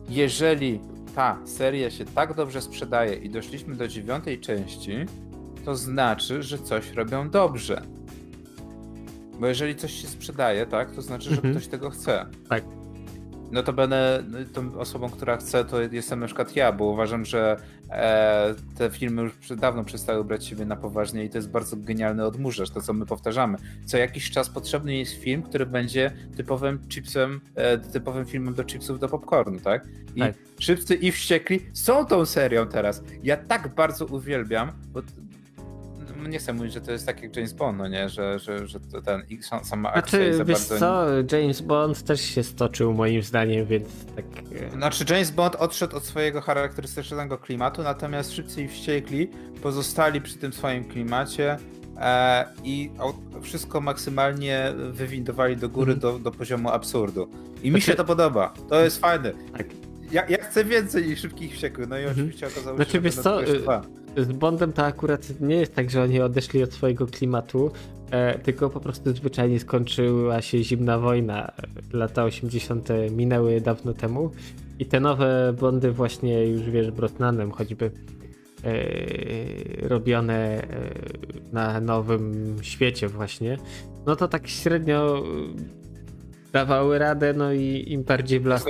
[0.09, 0.81] jeżeli
[1.15, 4.93] ta seria się tak dobrze sprzedaje i doszliśmy do dziewiątej części,
[5.65, 7.83] to znaczy, że coś robią dobrze.
[9.41, 11.55] Bo jeżeli coś się sprzedaje, tak, to znaczy, że mhm.
[11.55, 12.27] ktoś tego chce.
[12.49, 12.82] Tak.
[13.53, 14.23] No to będę
[14.53, 17.57] tą osobą, która chce, to jestem na przykład ja, bo uważam, że
[17.91, 22.27] e, te filmy już dawno przestały brać siebie na poważnie i to jest bardzo genialny
[22.27, 23.59] odmurzacz, to co my powtarzamy.
[23.85, 28.99] Co jakiś czas potrzebny jest film, który będzie typowym chipsem, e, typowym filmem do chipsów
[28.99, 29.89] do popcornu, tak?
[30.17, 30.35] I tak.
[30.59, 33.03] Szybcy i Wściekli są tą serią teraz.
[33.23, 35.03] Ja tak bardzo uwielbiam, bo
[36.23, 38.67] no nie chcę mówić, że to jest tak jak James Bond, no nie, że, że,
[38.67, 39.23] że ten
[39.63, 40.79] sama akcja znaczy, jest wiesz bardzo...
[40.79, 44.25] co, James Bond też się stoczył moim zdaniem, więc tak...
[44.69, 49.31] E, znaczy James Bond odszedł od swojego charakterystycznego klimatu, natomiast Szybcy i Wściekli
[49.63, 51.57] pozostali przy tym swoim klimacie
[52.01, 52.91] e, i
[53.43, 56.01] wszystko maksymalnie wywindowali do góry mm.
[56.01, 57.29] do, do poziomu absurdu.
[57.63, 57.87] I mi znaczy...
[57.87, 59.33] się to podoba, to jest fajne.
[59.57, 59.67] Tak.
[60.13, 62.13] Ja, ja chcę więcej niż Szybkich Wściekłych, no i mm.
[62.13, 63.41] oczywiście okazało się, znaczy, że wiesz co,
[64.17, 67.71] z Bondem to akurat nie jest tak, że oni odeszli od swojego klimatu,
[68.11, 71.53] e, tylko po prostu zwyczajnie skończyła się zimna wojna.
[71.93, 72.89] Lata 80.
[73.11, 74.31] minęły dawno temu
[74.79, 77.91] i te nowe Bondy właśnie już wiesz, Brosnanem choćby
[78.65, 80.67] e, robione e,
[81.53, 83.59] na nowym świecie właśnie,
[84.07, 85.23] no to tak średnio
[86.53, 88.69] dawały radę, no i im bardziej blask.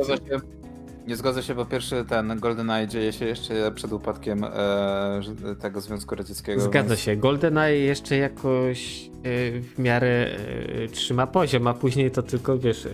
[1.06, 5.20] Nie zgodzę się, bo pierwszy ten GoldenEye dzieje się jeszcze przed upadkiem e,
[5.60, 6.60] tego Związku Radzieckiego.
[6.60, 7.00] Zgadza więc...
[7.00, 7.16] się.
[7.16, 12.90] GoldenEye jeszcze jakoś e, w miarę e, trzyma poziom, a później to tylko, wiesz, e,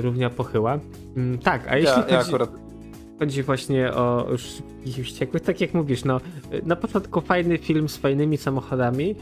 [0.00, 0.78] równia pochyła.
[1.16, 2.12] Mm, tak, a jeśli ja, chodzi...
[2.12, 2.50] Ja akurat
[3.18, 6.20] chodzi właśnie o szybkich wściekłych, tak jak mówisz, no
[6.64, 9.16] na początku fajny film z fajnymi samochodami, yy,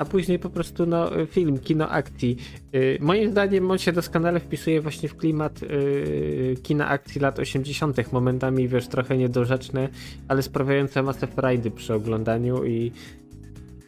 [0.00, 2.36] a później po prostu no, film, kino akcji.
[2.72, 8.12] Yy, moim zdaniem on się doskonale wpisuje właśnie w klimat yy, kina akcji lat 80.,
[8.12, 9.88] momentami wiesz, trochę niedorzeczne,
[10.28, 12.92] ale sprawiające masę frajdy przy oglądaniu i,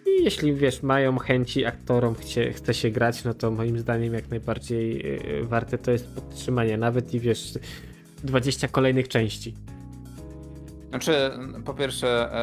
[0.06, 4.96] jeśli wiesz, mają chęci aktorom, chcie, chce się grać, no to moim zdaniem jak najbardziej
[4.96, 7.58] yy, warte to jest podtrzymanie, nawet i wiesz,
[8.24, 9.54] 20 kolejnych części.
[10.92, 11.30] Znaczy,
[11.64, 12.34] po pierwsze,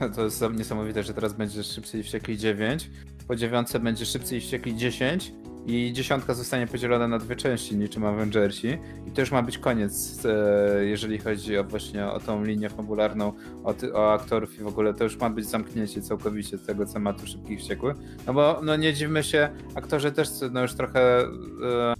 [0.00, 2.90] e, to jest niesamowite, że teraz będzie Szybciej Wściekli 9,
[3.28, 5.32] po dziewiątce będzie Szybciej Wściekli 10
[5.66, 8.78] i dziesiątka zostanie podzielona na dwie części, niczym Avengersi.
[9.06, 13.32] I to już ma być koniec, e, jeżeli chodzi o właśnie o tą linię fabularną,
[13.64, 14.94] o, ty, o aktorów i w ogóle.
[14.94, 19.22] To już ma być zamknięcie całkowicie tego tematu Szybkich Wściekłych, no bo no nie dziwmy
[19.22, 21.94] się, aktorzy też no już trochę e,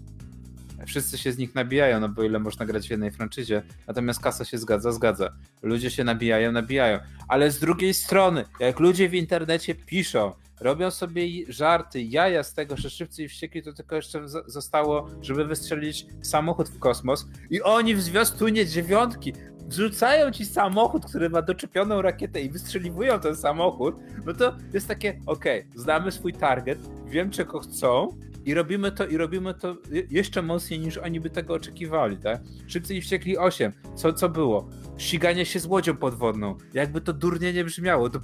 [0.87, 4.45] wszyscy się z nich nabijają, no bo ile można grać w jednej franczyzie, natomiast kasa
[4.45, 5.33] się zgadza, zgadza.
[5.63, 11.27] Ludzie się nabijają, nabijają, ale z drugiej strony, jak ludzie w internecie piszą, robią sobie
[11.49, 16.69] żarty, jaja z tego, że szybcy i wściekli to tylko jeszcze zostało, żeby wystrzelić samochód
[16.69, 19.33] w kosmos i oni w zwiastunie dziewiątki
[19.69, 25.21] wrzucają ci samochód, który ma doczepioną rakietę i wystrzeliwują ten samochód, no to jest takie,
[25.27, 28.09] okej, okay, znamy swój target, wiem czego chcą
[28.47, 29.77] i robimy to i robimy to
[30.11, 32.41] jeszcze mocniej niż oni by tego oczekiwali, tak?
[32.67, 34.69] Szybcy i wściekli 8, co, co było?
[34.97, 38.21] Ściganie się z łodzią podwodną, jakby to durnie nie brzmiało, to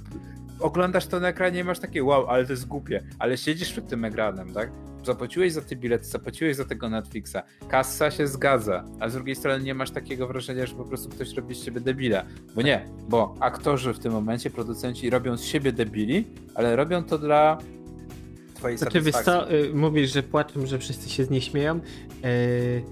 [0.59, 3.87] oglądasz to na ekranie i masz takie wow, ale to jest głupie, ale siedzisz przed
[3.87, 4.71] tym ekranem, tak?
[5.03, 9.63] Zapłaciłeś za te bilety, zapłaciłeś za tego Netflixa, kasa się zgadza, a z drugiej strony
[9.63, 12.25] nie masz takiego wrażenia, że po prostu ktoś robi z siebie debila.
[12.55, 17.17] Bo nie, bo aktorzy w tym momencie, producenci robią z siebie debili, ale robią to
[17.17, 17.57] dla
[18.61, 19.33] twojej znaczy, satysfakcji.
[19.33, 21.75] Wiesz co, y, mówisz, że płaczą, że wszyscy się z niej śmieją.
[21.75, 22.83] Yy,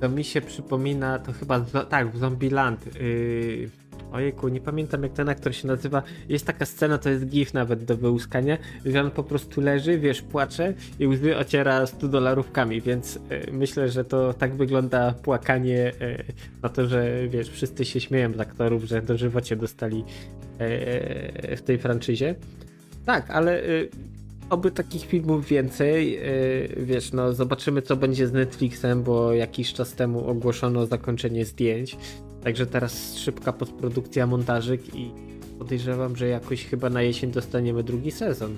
[0.00, 2.86] to mi się przypomina, to chyba, tak, w Zombieland.
[2.86, 3.70] Yy,
[4.12, 6.02] Ojejku, nie pamiętam jak ten aktor się nazywa.
[6.28, 10.22] Jest taka scena, to jest gif nawet do wyłuskania, że on po prostu leży, wiesz,
[10.22, 13.20] płacze i łzy ociera 100 dolarówkami, więc y,
[13.52, 16.24] myślę, że to tak wygląda płakanie y,
[16.62, 21.78] na to, że wiesz, wszyscy się śmieją z aktorów, że dożywocie dostali y, w tej
[21.78, 22.34] franczyzie.
[23.06, 23.62] Tak, ale
[24.52, 26.20] oby takich filmów więcej.
[26.76, 31.96] Wiesz, no zobaczymy co będzie z Netflixem, bo jakiś czas temu ogłoszono zakończenie zdjęć.
[32.44, 35.10] Także teraz szybka postprodukcja, montażyk i
[35.58, 38.56] podejrzewam, że jakoś chyba na jesień dostaniemy drugi sezon.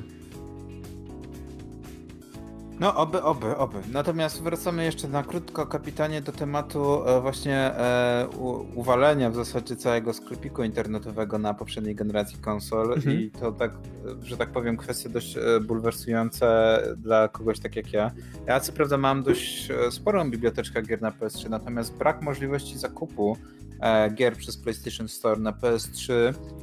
[2.80, 3.78] No, oby, oby, oby.
[3.92, 9.76] Natomiast wracamy jeszcze na krótko, kapitanie, do tematu e, właśnie e, u, uwalenia w zasadzie
[9.76, 13.20] całego sklepiku internetowego na poprzedniej generacji konsol mhm.
[13.20, 13.70] i to tak,
[14.22, 18.10] że tak powiem, kwestie dość e, bulwersujące dla kogoś tak jak ja.
[18.46, 23.36] Ja co prawda mam dość e, sporą biblioteczkę gier na PS3, natomiast brak możliwości zakupu
[24.14, 26.12] gier przez PlayStation Store na PS3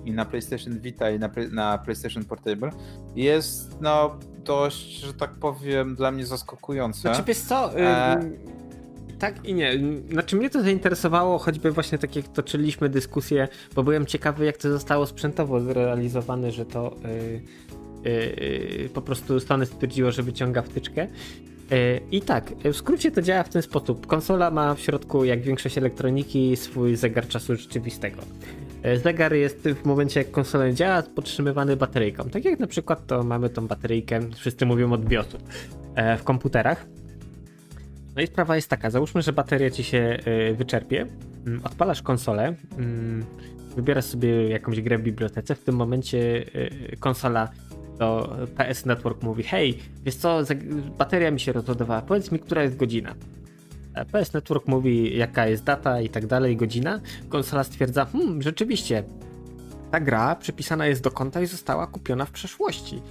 [0.06, 2.70] i na PlayStation Vita i na, na PlayStation Portable
[3.16, 7.00] jest no dość, że tak powiem, dla mnie zaskakujące.
[7.00, 8.22] Znaczy wiesz co, e...
[9.20, 9.74] tak i nie.
[10.12, 14.72] Znaczy mnie to zainteresowało, choćby właśnie tak jak toczyliśmy dyskusję, bo byłem ciekawy jak to
[14.72, 16.96] zostało sprzętowo zrealizowane, że to
[18.04, 21.08] yy, yy, po prostu Sony stwierdziło, że wyciąga wtyczkę
[21.51, 21.51] E,
[22.12, 24.08] I tak, w skrócie to działa w ten sposób.
[24.08, 28.22] Konsola ma w środku, jak większość elektroniki, swój zegar czasu rzeczywistego.
[28.84, 32.30] E, zegar jest w momencie, jak konsola działa, podtrzymywany bateryjką.
[32.30, 35.38] Tak jak na przykład to mamy tą bateryjkę, wszyscy mówią od BIOSu,
[35.96, 36.86] e, w komputerach.
[38.16, 40.18] No i sprawa jest taka, załóżmy, że bateria ci się
[40.58, 41.08] wyczerpie,
[41.48, 43.26] mm, odpalasz konsolę, mm,
[43.76, 46.46] wybierasz sobie jakąś grę w bibliotece, w tym momencie
[47.00, 47.50] konsola
[48.02, 50.39] to PS Network mówi, hej, wiesz co,
[50.97, 53.16] bateria mi się rozładowała, powiedz mi, która jest godzina.
[53.93, 56.99] E, PS Network mówi, jaka jest data i tak dalej, godzina.
[57.30, 59.04] Konsola stwierdza, hmm, rzeczywiście,
[59.91, 63.02] ta gra przypisana jest do konta i została kupiona w przeszłości.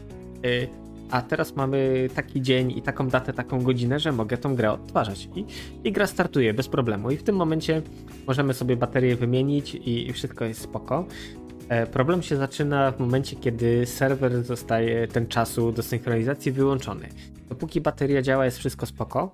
[0.44, 0.66] E,
[1.10, 5.28] a teraz mamy taki dzień i taką datę, taką godzinę, że mogę tą grę odtwarzać.
[5.34, 5.44] I,
[5.84, 7.10] i gra startuje bez problemu.
[7.10, 7.82] I w tym momencie
[8.26, 11.06] możemy sobie baterię wymienić i wszystko jest spoko.
[11.70, 17.08] E, problem się zaczyna w momencie, kiedy serwer zostaje ten czasu do synchronizacji wyłączony.
[17.48, 19.32] Dopóki bateria działa, jest wszystko spoko,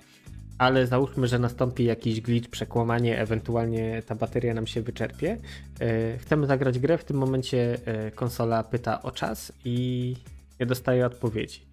[0.59, 5.37] ale załóżmy, że nastąpi jakiś glitch, przekłamanie, ewentualnie ta bateria nam się wyczerpie.
[5.81, 10.17] E, chcemy zagrać grę, w tym momencie e, konsola pyta o czas i
[10.61, 11.66] nie dostaje odpowiedzi.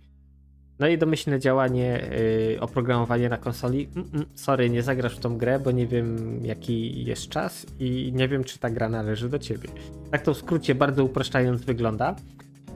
[0.84, 2.10] No i domyślne działanie,
[2.52, 3.90] yy, oprogramowanie na konsoli.
[3.96, 8.12] Mm, mm, sorry, nie zagrasz w tą grę, bo nie wiem jaki jest czas i
[8.16, 9.70] nie wiem, czy ta gra należy do ciebie.
[10.12, 12.16] Tak to w skrócie, bardzo upraszczając, wygląda.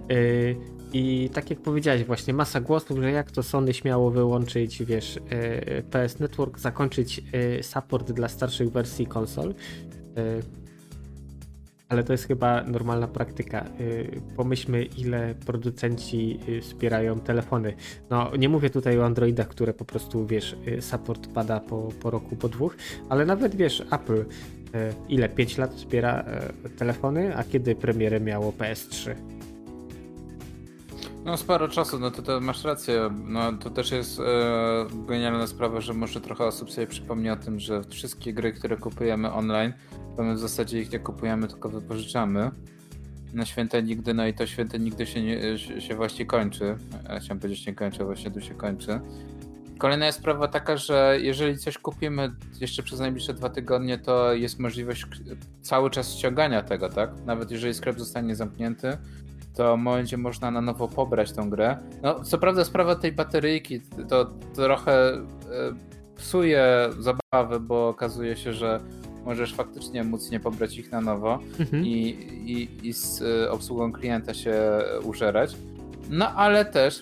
[0.10, 0.56] Yy,
[0.94, 5.84] I tak jak powiedziałeś, właśnie masa głosów, że jak to Sony śmiało wyłączyć, wiesz, yy,
[5.84, 9.54] PS Network, zakończyć yy, support dla starszych wersji konsol.
[11.90, 13.66] Ale to jest chyba normalna praktyka.
[13.80, 17.74] Y, pomyślmy, ile producenci y, wspierają telefony.
[18.10, 22.10] No, nie mówię tutaj o Androidach, które po prostu, wiesz, y, support pada po, po
[22.10, 22.76] roku, po dwóch,
[23.10, 24.26] ale nawet, wiesz, Apple
[25.10, 25.30] ile?
[25.30, 26.26] 5 lat wspiera
[26.78, 29.16] telefony, a kiedy premierę miało PS3?
[31.28, 33.10] No sporo czasu, no to, to masz rację.
[33.26, 34.24] No to też jest e,
[35.08, 39.32] genialna sprawa, że może trochę osób sobie przypomni o tym, że wszystkie gry, które kupujemy
[39.32, 39.74] online,
[40.18, 42.52] to my w zasadzie ich nie kupujemy, tylko wypożyczamy.
[43.34, 46.78] Na święte nigdy, no i to święte nigdy się, nie, się właśnie kończy.
[47.10, 49.00] Ja chciałem powiedzieć nie kończy, właśnie tu się kończy.
[49.78, 54.60] Kolejna jest sprawa taka, że jeżeli coś kupimy jeszcze przez najbliższe dwa tygodnie, to jest
[54.60, 55.06] możliwość
[55.62, 57.10] cały czas ściągania tego, tak?
[57.26, 58.98] Nawet jeżeli sklep zostanie zamknięty,
[59.58, 61.78] to będzie można na nowo pobrać tą grę.
[62.04, 65.24] No, co prawda sprawa tej bateryjki to trochę e,
[66.16, 68.80] psuje zabawę, bo okazuje się, że
[69.26, 71.86] możesz faktycznie móc nie pobrać ich na nowo mhm.
[71.86, 71.90] i,
[72.46, 74.54] i, i z e, obsługą klienta się
[75.04, 75.56] użerać.
[76.10, 77.02] No ale też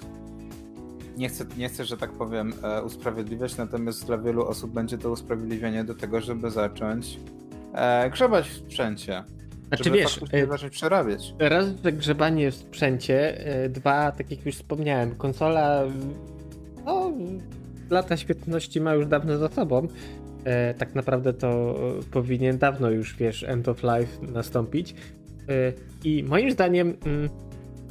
[1.18, 5.12] nie chcę, nie chcę, że tak powiem, e, usprawiedliwiać, natomiast dla wielu osób będzie to
[5.12, 7.20] usprawiedliwienie do tego, żeby zacząć
[8.12, 9.24] grzebać w sprzęcie.
[9.68, 11.34] Znaczy żeby wiesz, e, zacząć przerabiać.
[11.40, 15.84] Raz, że grzebanie w sprzęcie, e, dwa, tak jak już wspomniałem, konsola
[16.86, 17.12] no,
[17.90, 19.88] lata świetności ma już dawno za sobą.
[20.44, 21.80] E, tak naprawdę to
[22.12, 24.96] powinien dawno już, wiesz, end of life nastąpić.
[25.50, 27.30] E, I moim zdaniem mm,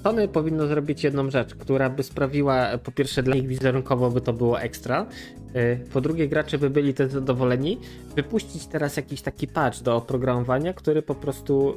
[0.04, 4.32] Sony powinno zrobić jedną rzecz, która by sprawiła, po pierwsze dla nich wizerunkowo by to
[4.32, 5.06] było ekstra,
[5.54, 7.78] e, po drugie gracze by byli też zadowoleni,
[8.16, 11.74] wypuścić teraz jakiś taki patch do oprogramowania, który po prostu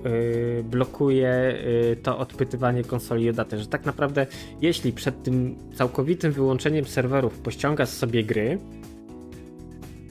[0.59, 4.27] e, blokuje e, to odpytywanie konsoli o datę, że tak naprawdę
[4.61, 8.59] jeśli przed tym całkowitym wyłączeniem serwerów pościągasz sobie gry,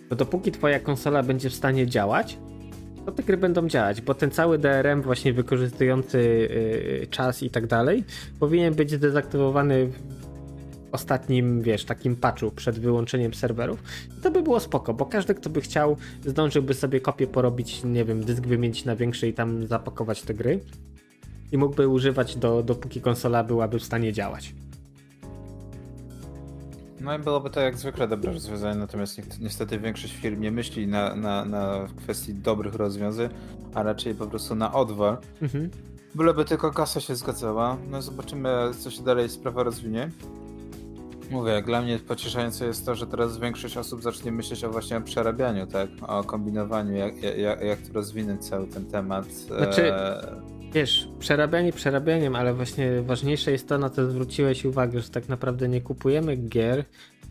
[0.08, 2.38] to dopóki twoja konsola będzie w stanie działać,
[3.06, 6.18] to te gry będą działać, bo ten cały DRM właśnie wykorzystujący
[7.00, 8.04] yy, czas i tak dalej
[8.40, 9.92] powinien być zdezaktywowany w
[10.92, 13.82] ostatnim, wiesz, takim patchu przed wyłączeniem serwerów.
[14.22, 18.24] To by było spoko, bo każdy, kto by chciał, zdążyłby sobie kopię porobić, nie wiem,
[18.24, 20.60] dysk wymienić na większy i tam zapakować te gry
[21.52, 24.54] i mógłby używać do, dopóki konsola byłaby w stanie działać.
[27.00, 31.14] No i byłoby to jak zwykle dobre rozwiązanie, natomiast niestety większość firm nie myśli na,
[31.14, 33.28] na, na kwestii dobrych rozwiązań,
[33.74, 35.18] a raczej po prostu na odwal.
[35.42, 35.70] Mhm.
[36.14, 37.76] Byleby tylko kasa się zgadzała.
[37.90, 40.10] No zobaczymy, co się dalej sprawa rozwinie.
[41.30, 45.00] Mówię, dla mnie pocieszające jest to, że teraz większość osób zacznie myśleć o właśnie o
[45.00, 45.88] przerabianiu, tak?
[46.06, 49.32] O kombinowaniu, jak, jak, jak to rozwinąć cały ten temat.
[49.32, 55.08] Znaczy, e wiesz, przerabianie przerabianiem, ale właśnie ważniejsze jest to, na co zwróciłeś uwagę, że
[55.08, 56.84] tak naprawdę nie kupujemy gier,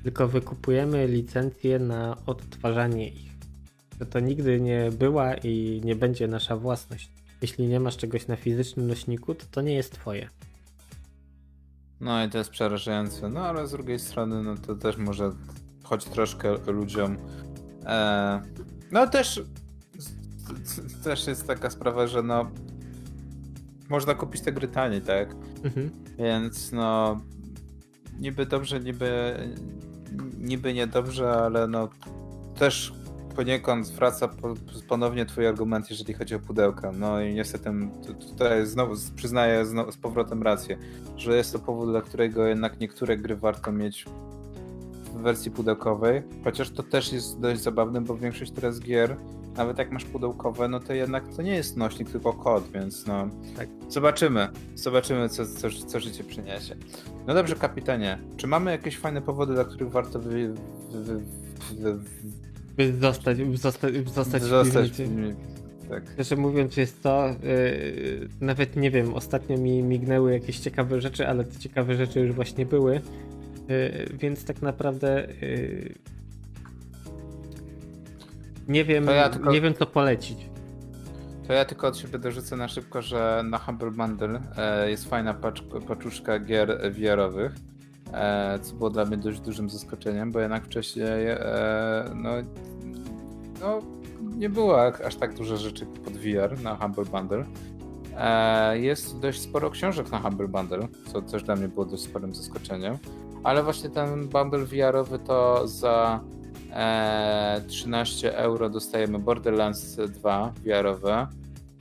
[0.04, 3.32] tylko wykupujemy licencje na odtwarzanie ich.
[4.00, 7.12] Że to nigdy nie była i nie będzie nasza własność.
[7.42, 10.30] Jeśli nie masz czegoś na fizycznym nośniku, to to nie jest twoje.
[12.00, 13.30] No i to jest przerażające.
[13.30, 15.32] No ale z drugiej strony, no to też może
[15.84, 17.18] choć troszkę ludziom.
[17.86, 18.42] E...
[18.92, 19.42] No też
[21.04, 22.52] też jest taka sprawa, że no
[23.90, 25.36] można kupić te gry taniej, tak?
[25.64, 25.90] Mhm.
[26.18, 27.22] Więc no
[28.20, 29.36] niby dobrze, niby
[30.40, 31.90] niby niedobrze, ale no
[32.60, 32.94] też
[33.36, 34.30] poniekąd wraca
[34.88, 36.92] ponownie twój argument, jeżeli chodzi o pudełka.
[36.92, 37.70] No i niestety
[38.32, 40.78] tutaj znowu przyznaję znowu z powrotem rację,
[41.18, 44.06] że jest to powód, dla którego jednak niektóre gry warto mieć
[45.14, 49.18] w wersji pudełkowej, chociaż to też jest dość zabawne, bo większość teraz gier
[49.58, 53.30] nawet jak masz pudełkowe, no to jednak to nie jest nośnik, tylko kod, więc no
[53.58, 53.68] tak.
[53.90, 54.48] zobaczymy.
[54.76, 56.76] Zobaczymy, co, co, co życie przyniesie.
[57.28, 60.54] No dobrze, kapitanie, czy mamy jakieś fajne powody, dla których warto wy,
[60.92, 61.22] wy,
[61.80, 61.98] wy,
[62.78, 64.92] wy zostać, zostać, zostać, zostać
[65.90, 66.04] tak.
[66.14, 71.44] Szczerze mówiąc, jest to, yy, nawet nie wiem, ostatnio mi mignęły jakieś ciekawe rzeczy, ale
[71.44, 73.02] te ciekawe rzeczy już właśnie były, yy,
[74.20, 75.96] więc tak naprawdę yy,
[78.68, 79.52] nie wiem, ja tylko...
[79.52, 80.50] nie wiem co polecić.
[81.48, 85.34] To ja tylko od siebie dorzucę na szybko, że na Humble Bundle e, jest fajna
[85.34, 87.56] pacz, paczuszka gier VR-owych,
[88.14, 92.30] e, co było dla mnie dość dużym zaskoczeniem, bo jednak wcześniej e, no,
[93.62, 93.82] no,
[94.22, 97.46] nie było aż tak dużo rzeczy pod VR na Humble Bundle.
[98.74, 102.98] Jest dość sporo książek na Humble Bundle, co też dla mnie było dość sporym zaskoczeniem,
[103.44, 106.20] ale właśnie ten bundle VR-owy to za
[107.68, 111.28] 13 e, euro dostajemy Borderlands 2 VR-owe,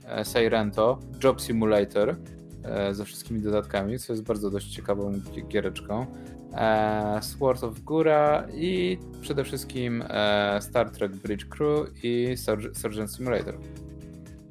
[0.05, 2.15] e, Seirento, Job Simulator
[2.63, 5.11] e, ze wszystkimi dodatkami, co jest bardzo dość ciekawą
[5.47, 6.05] giereczką.
[7.21, 10.03] Sword of Gura i przede wszystkim
[10.59, 12.35] Star Trek Bridge Crew i
[12.73, 13.57] Surgeon Simulator.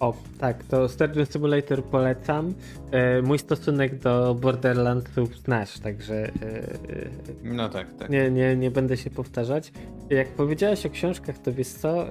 [0.01, 2.55] O, tak, to Sturgeon Simulator polecam.
[2.91, 6.15] E, mój stosunek do Borderlandsów znasz, także.
[6.15, 7.09] E, e,
[7.45, 8.11] no tak, tak.
[8.11, 9.73] Nie, nie, nie będę się powtarzać.
[10.11, 12.07] Jak powiedziałeś o książkach, to wiesz co?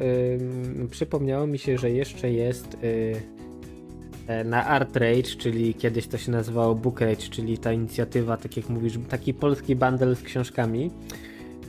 [0.92, 2.78] przypomniało mi się, że jeszcze jest
[4.46, 8.70] na Art Rage, czyli kiedyś to się nazywało Book Rage, czyli ta inicjatywa, tak jak
[8.70, 10.92] mówisz, taki polski bundle z książkami.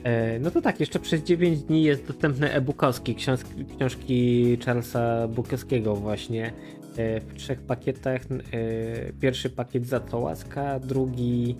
[0.05, 5.97] E, no to tak, jeszcze przez 9 dni jest dostępny e-bookowski, książki, książki Charlesa Bukowskiego
[5.97, 6.53] właśnie
[6.97, 8.23] e, w trzech pakietach.
[8.23, 11.57] E, pierwszy pakiet za to łaska, drugi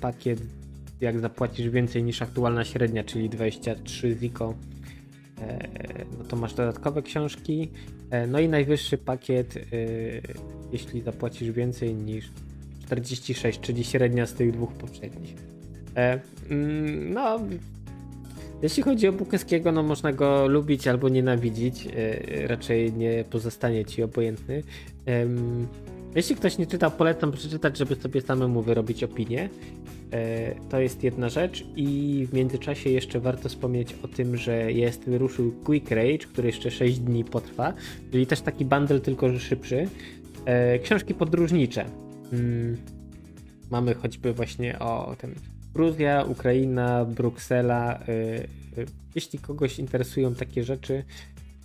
[0.00, 0.40] pakiet
[1.00, 4.54] jak zapłacisz więcej niż aktualna średnia, czyli 23 ziko,
[6.18, 7.70] no to masz dodatkowe książki.
[8.28, 9.54] No i najwyższy pakiet,
[10.72, 12.30] jeśli zapłacisz więcej niż
[12.86, 15.34] 46, czyli średnia z tych dwóch poprzednich.
[16.50, 17.38] Mm, no,
[18.62, 21.88] jeśli chodzi o Bukowskiego, no można go lubić albo nienawidzić.
[22.46, 24.62] Raczej nie pozostanie ci obojętny.
[26.16, 29.48] Jeśli ktoś nie czytał, polecam przeczytać, żeby sobie samemu wyrobić opinię.
[30.12, 35.04] E, to jest jedna rzecz i w międzyczasie jeszcze warto wspomnieć o tym, że jest
[35.04, 37.72] wyruszył Quick Rage, który jeszcze 6 dni potrwa,
[38.12, 39.88] czyli też taki bundle, tylko że szybszy.
[40.44, 41.84] E, książki podróżnicze.
[42.32, 42.76] Mm,
[43.70, 45.34] mamy choćby właśnie o tym
[45.76, 47.94] Gruzja, Ukraina, Bruksela.
[47.94, 48.00] E,
[49.14, 51.04] jeśli kogoś interesują takie rzeczy,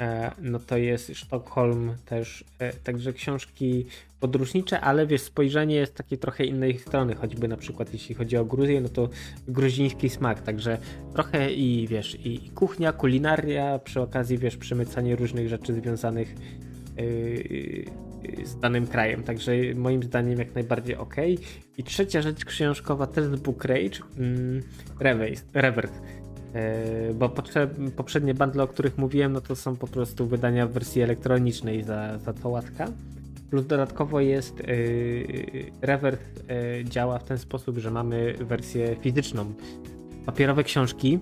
[0.01, 3.85] E, no to jest Sztokholm też, e, także książki
[4.19, 8.45] podróżnicze, ale wiesz, spojrzenie jest takiej trochę innej strony, choćby na przykład jeśli chodzi o
[8.45, 9.09] Gruzję, no to
[9.47, 10.77] gruziński smak, także
[11.13, 16.35] trochę i wiesz, i kuchnia, kulinaria, przy okazji wiesz, przemycanie różnych rzeczy związanych
[16.97, 17.85] yy,
[18.43, 21.15] z danym krajem, także moim zdaniem jak najbardziej ok.
[21.77, 24.61] I trzecia rzecz książkowa też Book Rage, mm,
[25.53, 25.95] Reverse.
[26.53, 27.29] E, bo
[27.95, 32.17] poprzednie bundle, o których mówiłem, no to są po prostu wydania w wersji elektronicznej za,
[32.17, 32.87] za to łatka.
[33.49, 34.75] Plus dodatkowo jest yy,
[36.47, 39.53] yy, działa w ten sposób, że mamy wersję fizyczną.
[40.25, 41.19] Papierowe książki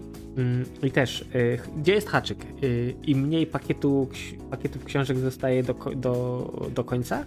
[0.81, 2.37] yy, i też, yy, gdzie jest haczyk?
[2.61, 4.09] Yy, Im mniej pakietu,
[4.51, 7.25] pakietów książek zostaje do, do, do końca,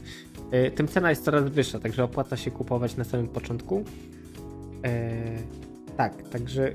[0.52, 3.84] yy, tym cena jest coraz wyższa, także opłaca się kupować na samym początku.
[5.96, 6.72] tak, także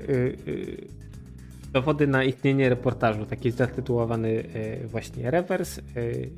[1.72, 5.78] Dowody na istnienie reportażu, taki zatytułowany e, właśnie rewers.
[5.78, 5.82] E,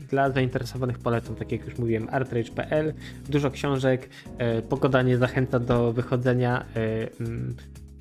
[0.08, 2.94] dla zainteresowanych polecam, tak jak już mówiłem, artrage.pl.
[3.28, 4.08] Dużo książek,
[4.38, 6.64] e, pogoda nie zachęca do wychodzenia.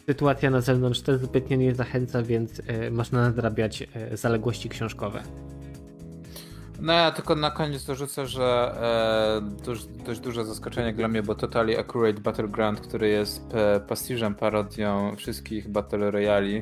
[0.10, 5.24] Sytuacja na zewnątrz też zbytnio nie zachęca, więc można nadrabiać zaległości książkowe.
[6.82, 8.76] No ja tylko na koniec dorzucę, że
[9.42, 13.44] e, dość, dość duże zaskoczenie dla mnie, bo Totally Accurate Battleground, który jest
[13.88, 16.62] pastiżem, parodią wszystkich Battle Royale,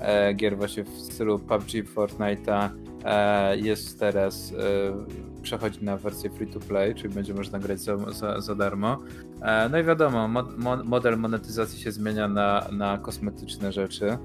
[0.00, 2.68] e, gier właśnie w stylu PUBG, Fortnite'a
[3.04, 7.96] e, jest teraz, e, przechodzi na wersję free to play, czyli będzie można grać za,
[7.96, 8.98] za, za darmo.
[9.42, 10.44] E, no i wiadomo, mo,
[10.84, 14.18] model monetyzacji się zmienia na, na kosmetyczne rzeczy,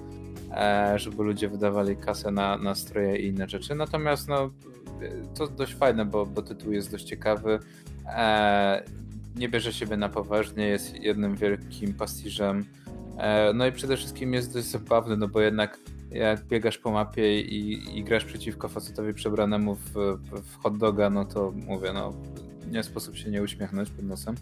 [0.51, 3.75] e, żeby ludzie wydawali kasę na, na stroje i inne rzeczy.
[3.75, 4.49] Natomiast no,
[5.35, 7.59] to dość fajne, bo, bo tytuł jest dość ciekawy.
[8.05, 8.83] E,
[9.35, 12.65] nie bierze siebie na poważnie, jest jednym wielkim pastiżem
[13.21, 15.79] E, no i przede wszystkim jest dość zabawny, no bo jednak
[16.11, 19.93] jak biegasz po mapie i, i grasz przeciwko facetowi przebranemu w,
[20.43, 22.13] w hot doga, no to mówię, no
[22.71, 24.35] nie sposób się nie uśmiechnąć pod nosem.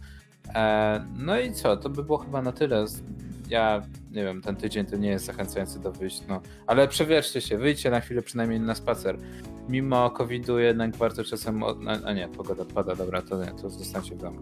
[0.56, 2.86] E, no i co, to by było chyba na tyle.
[3.50, 3.82] Ja
[4.12, 7.92] nie wiem, ten tydzień to nie jest zachęcający do wyjść, no ale przewierzcie się, wyjdźcie
[7.92, 9.18] na chwilę przynajmniej na spacer.
[9.70, 11.64] Mimo COVID-u jednak warto czasem.
[11.64, 11.78] Od...
[12.06, 14.40] A nie, pogoda pada, dobra, to nie, to zostańcie w domu.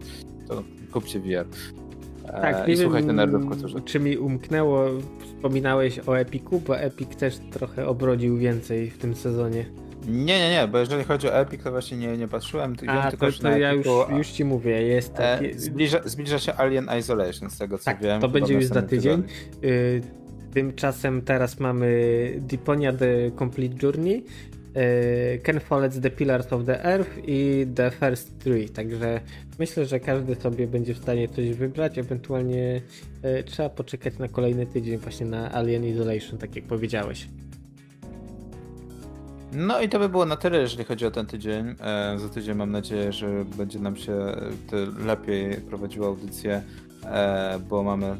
[0.48, 1.46] To kupcie VR.
[2.32, 3.82] Tak, nie słuchaj nerdów kulturze.
[3.82, 4.86] Czy mi umknęło,
[5.26, 9.66] wspominałeś o Epiku, bo Epic też trochę obrodził więcej w tym sezonie.
[10.08, 12.76] Nie, nie, nie, bo jeżeli chodzi o Epic, to właśnie nie, nie patrzyłem.
[12.88, 13.88] A, to, to ja już,
[14.18, 15.60] już ci mówię, jest e, taki...
[15.60, 18.22] zbliża, zbliża, się Alien Isolation, z tego co tak, wiem.
[18.22, 19.24] to będzie już za tydzień.
[19.64, 20.02] Y,
[20.54, 21.90] tymczasem teraz mamy
[22.38, 24.24] Deponia The Complete Journey,
[24.78, 29.22] y, Ken Follett's The Pillars of the Earth i The First Three, także
[29.60, 32.82] Myślę, że każdy sobie będzie w stanie coś wybrać, ewentualnie
[33.22, 37.28] e, trzeba poczekać na kolejny tydzień właśnie na Alien Isolation, tak jak powiedziałeś.
[39.54, 41.76] No i to by było na tyle, jeżeli chodzi o ten tydzień.
[41.82, 44.14] E, za tydzień mam nadzieję, że będzie nam się
[45.06, 46.64] lepiej prowadziła audycję,
[47.06, 48.18] e, bo mamy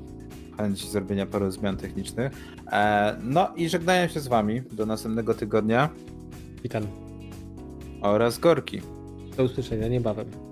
[0.58, 2.32] chęć zrobienia paru zmian technicznych.
[2.72, 5.90] E, no i żegnają się z wami do następnego tygodnia.
[6.64, 6.84] Witam.
[8.02, 8.82] Oraz Gorki.
[9.38, 10.47] Do usłyszenia niebawem.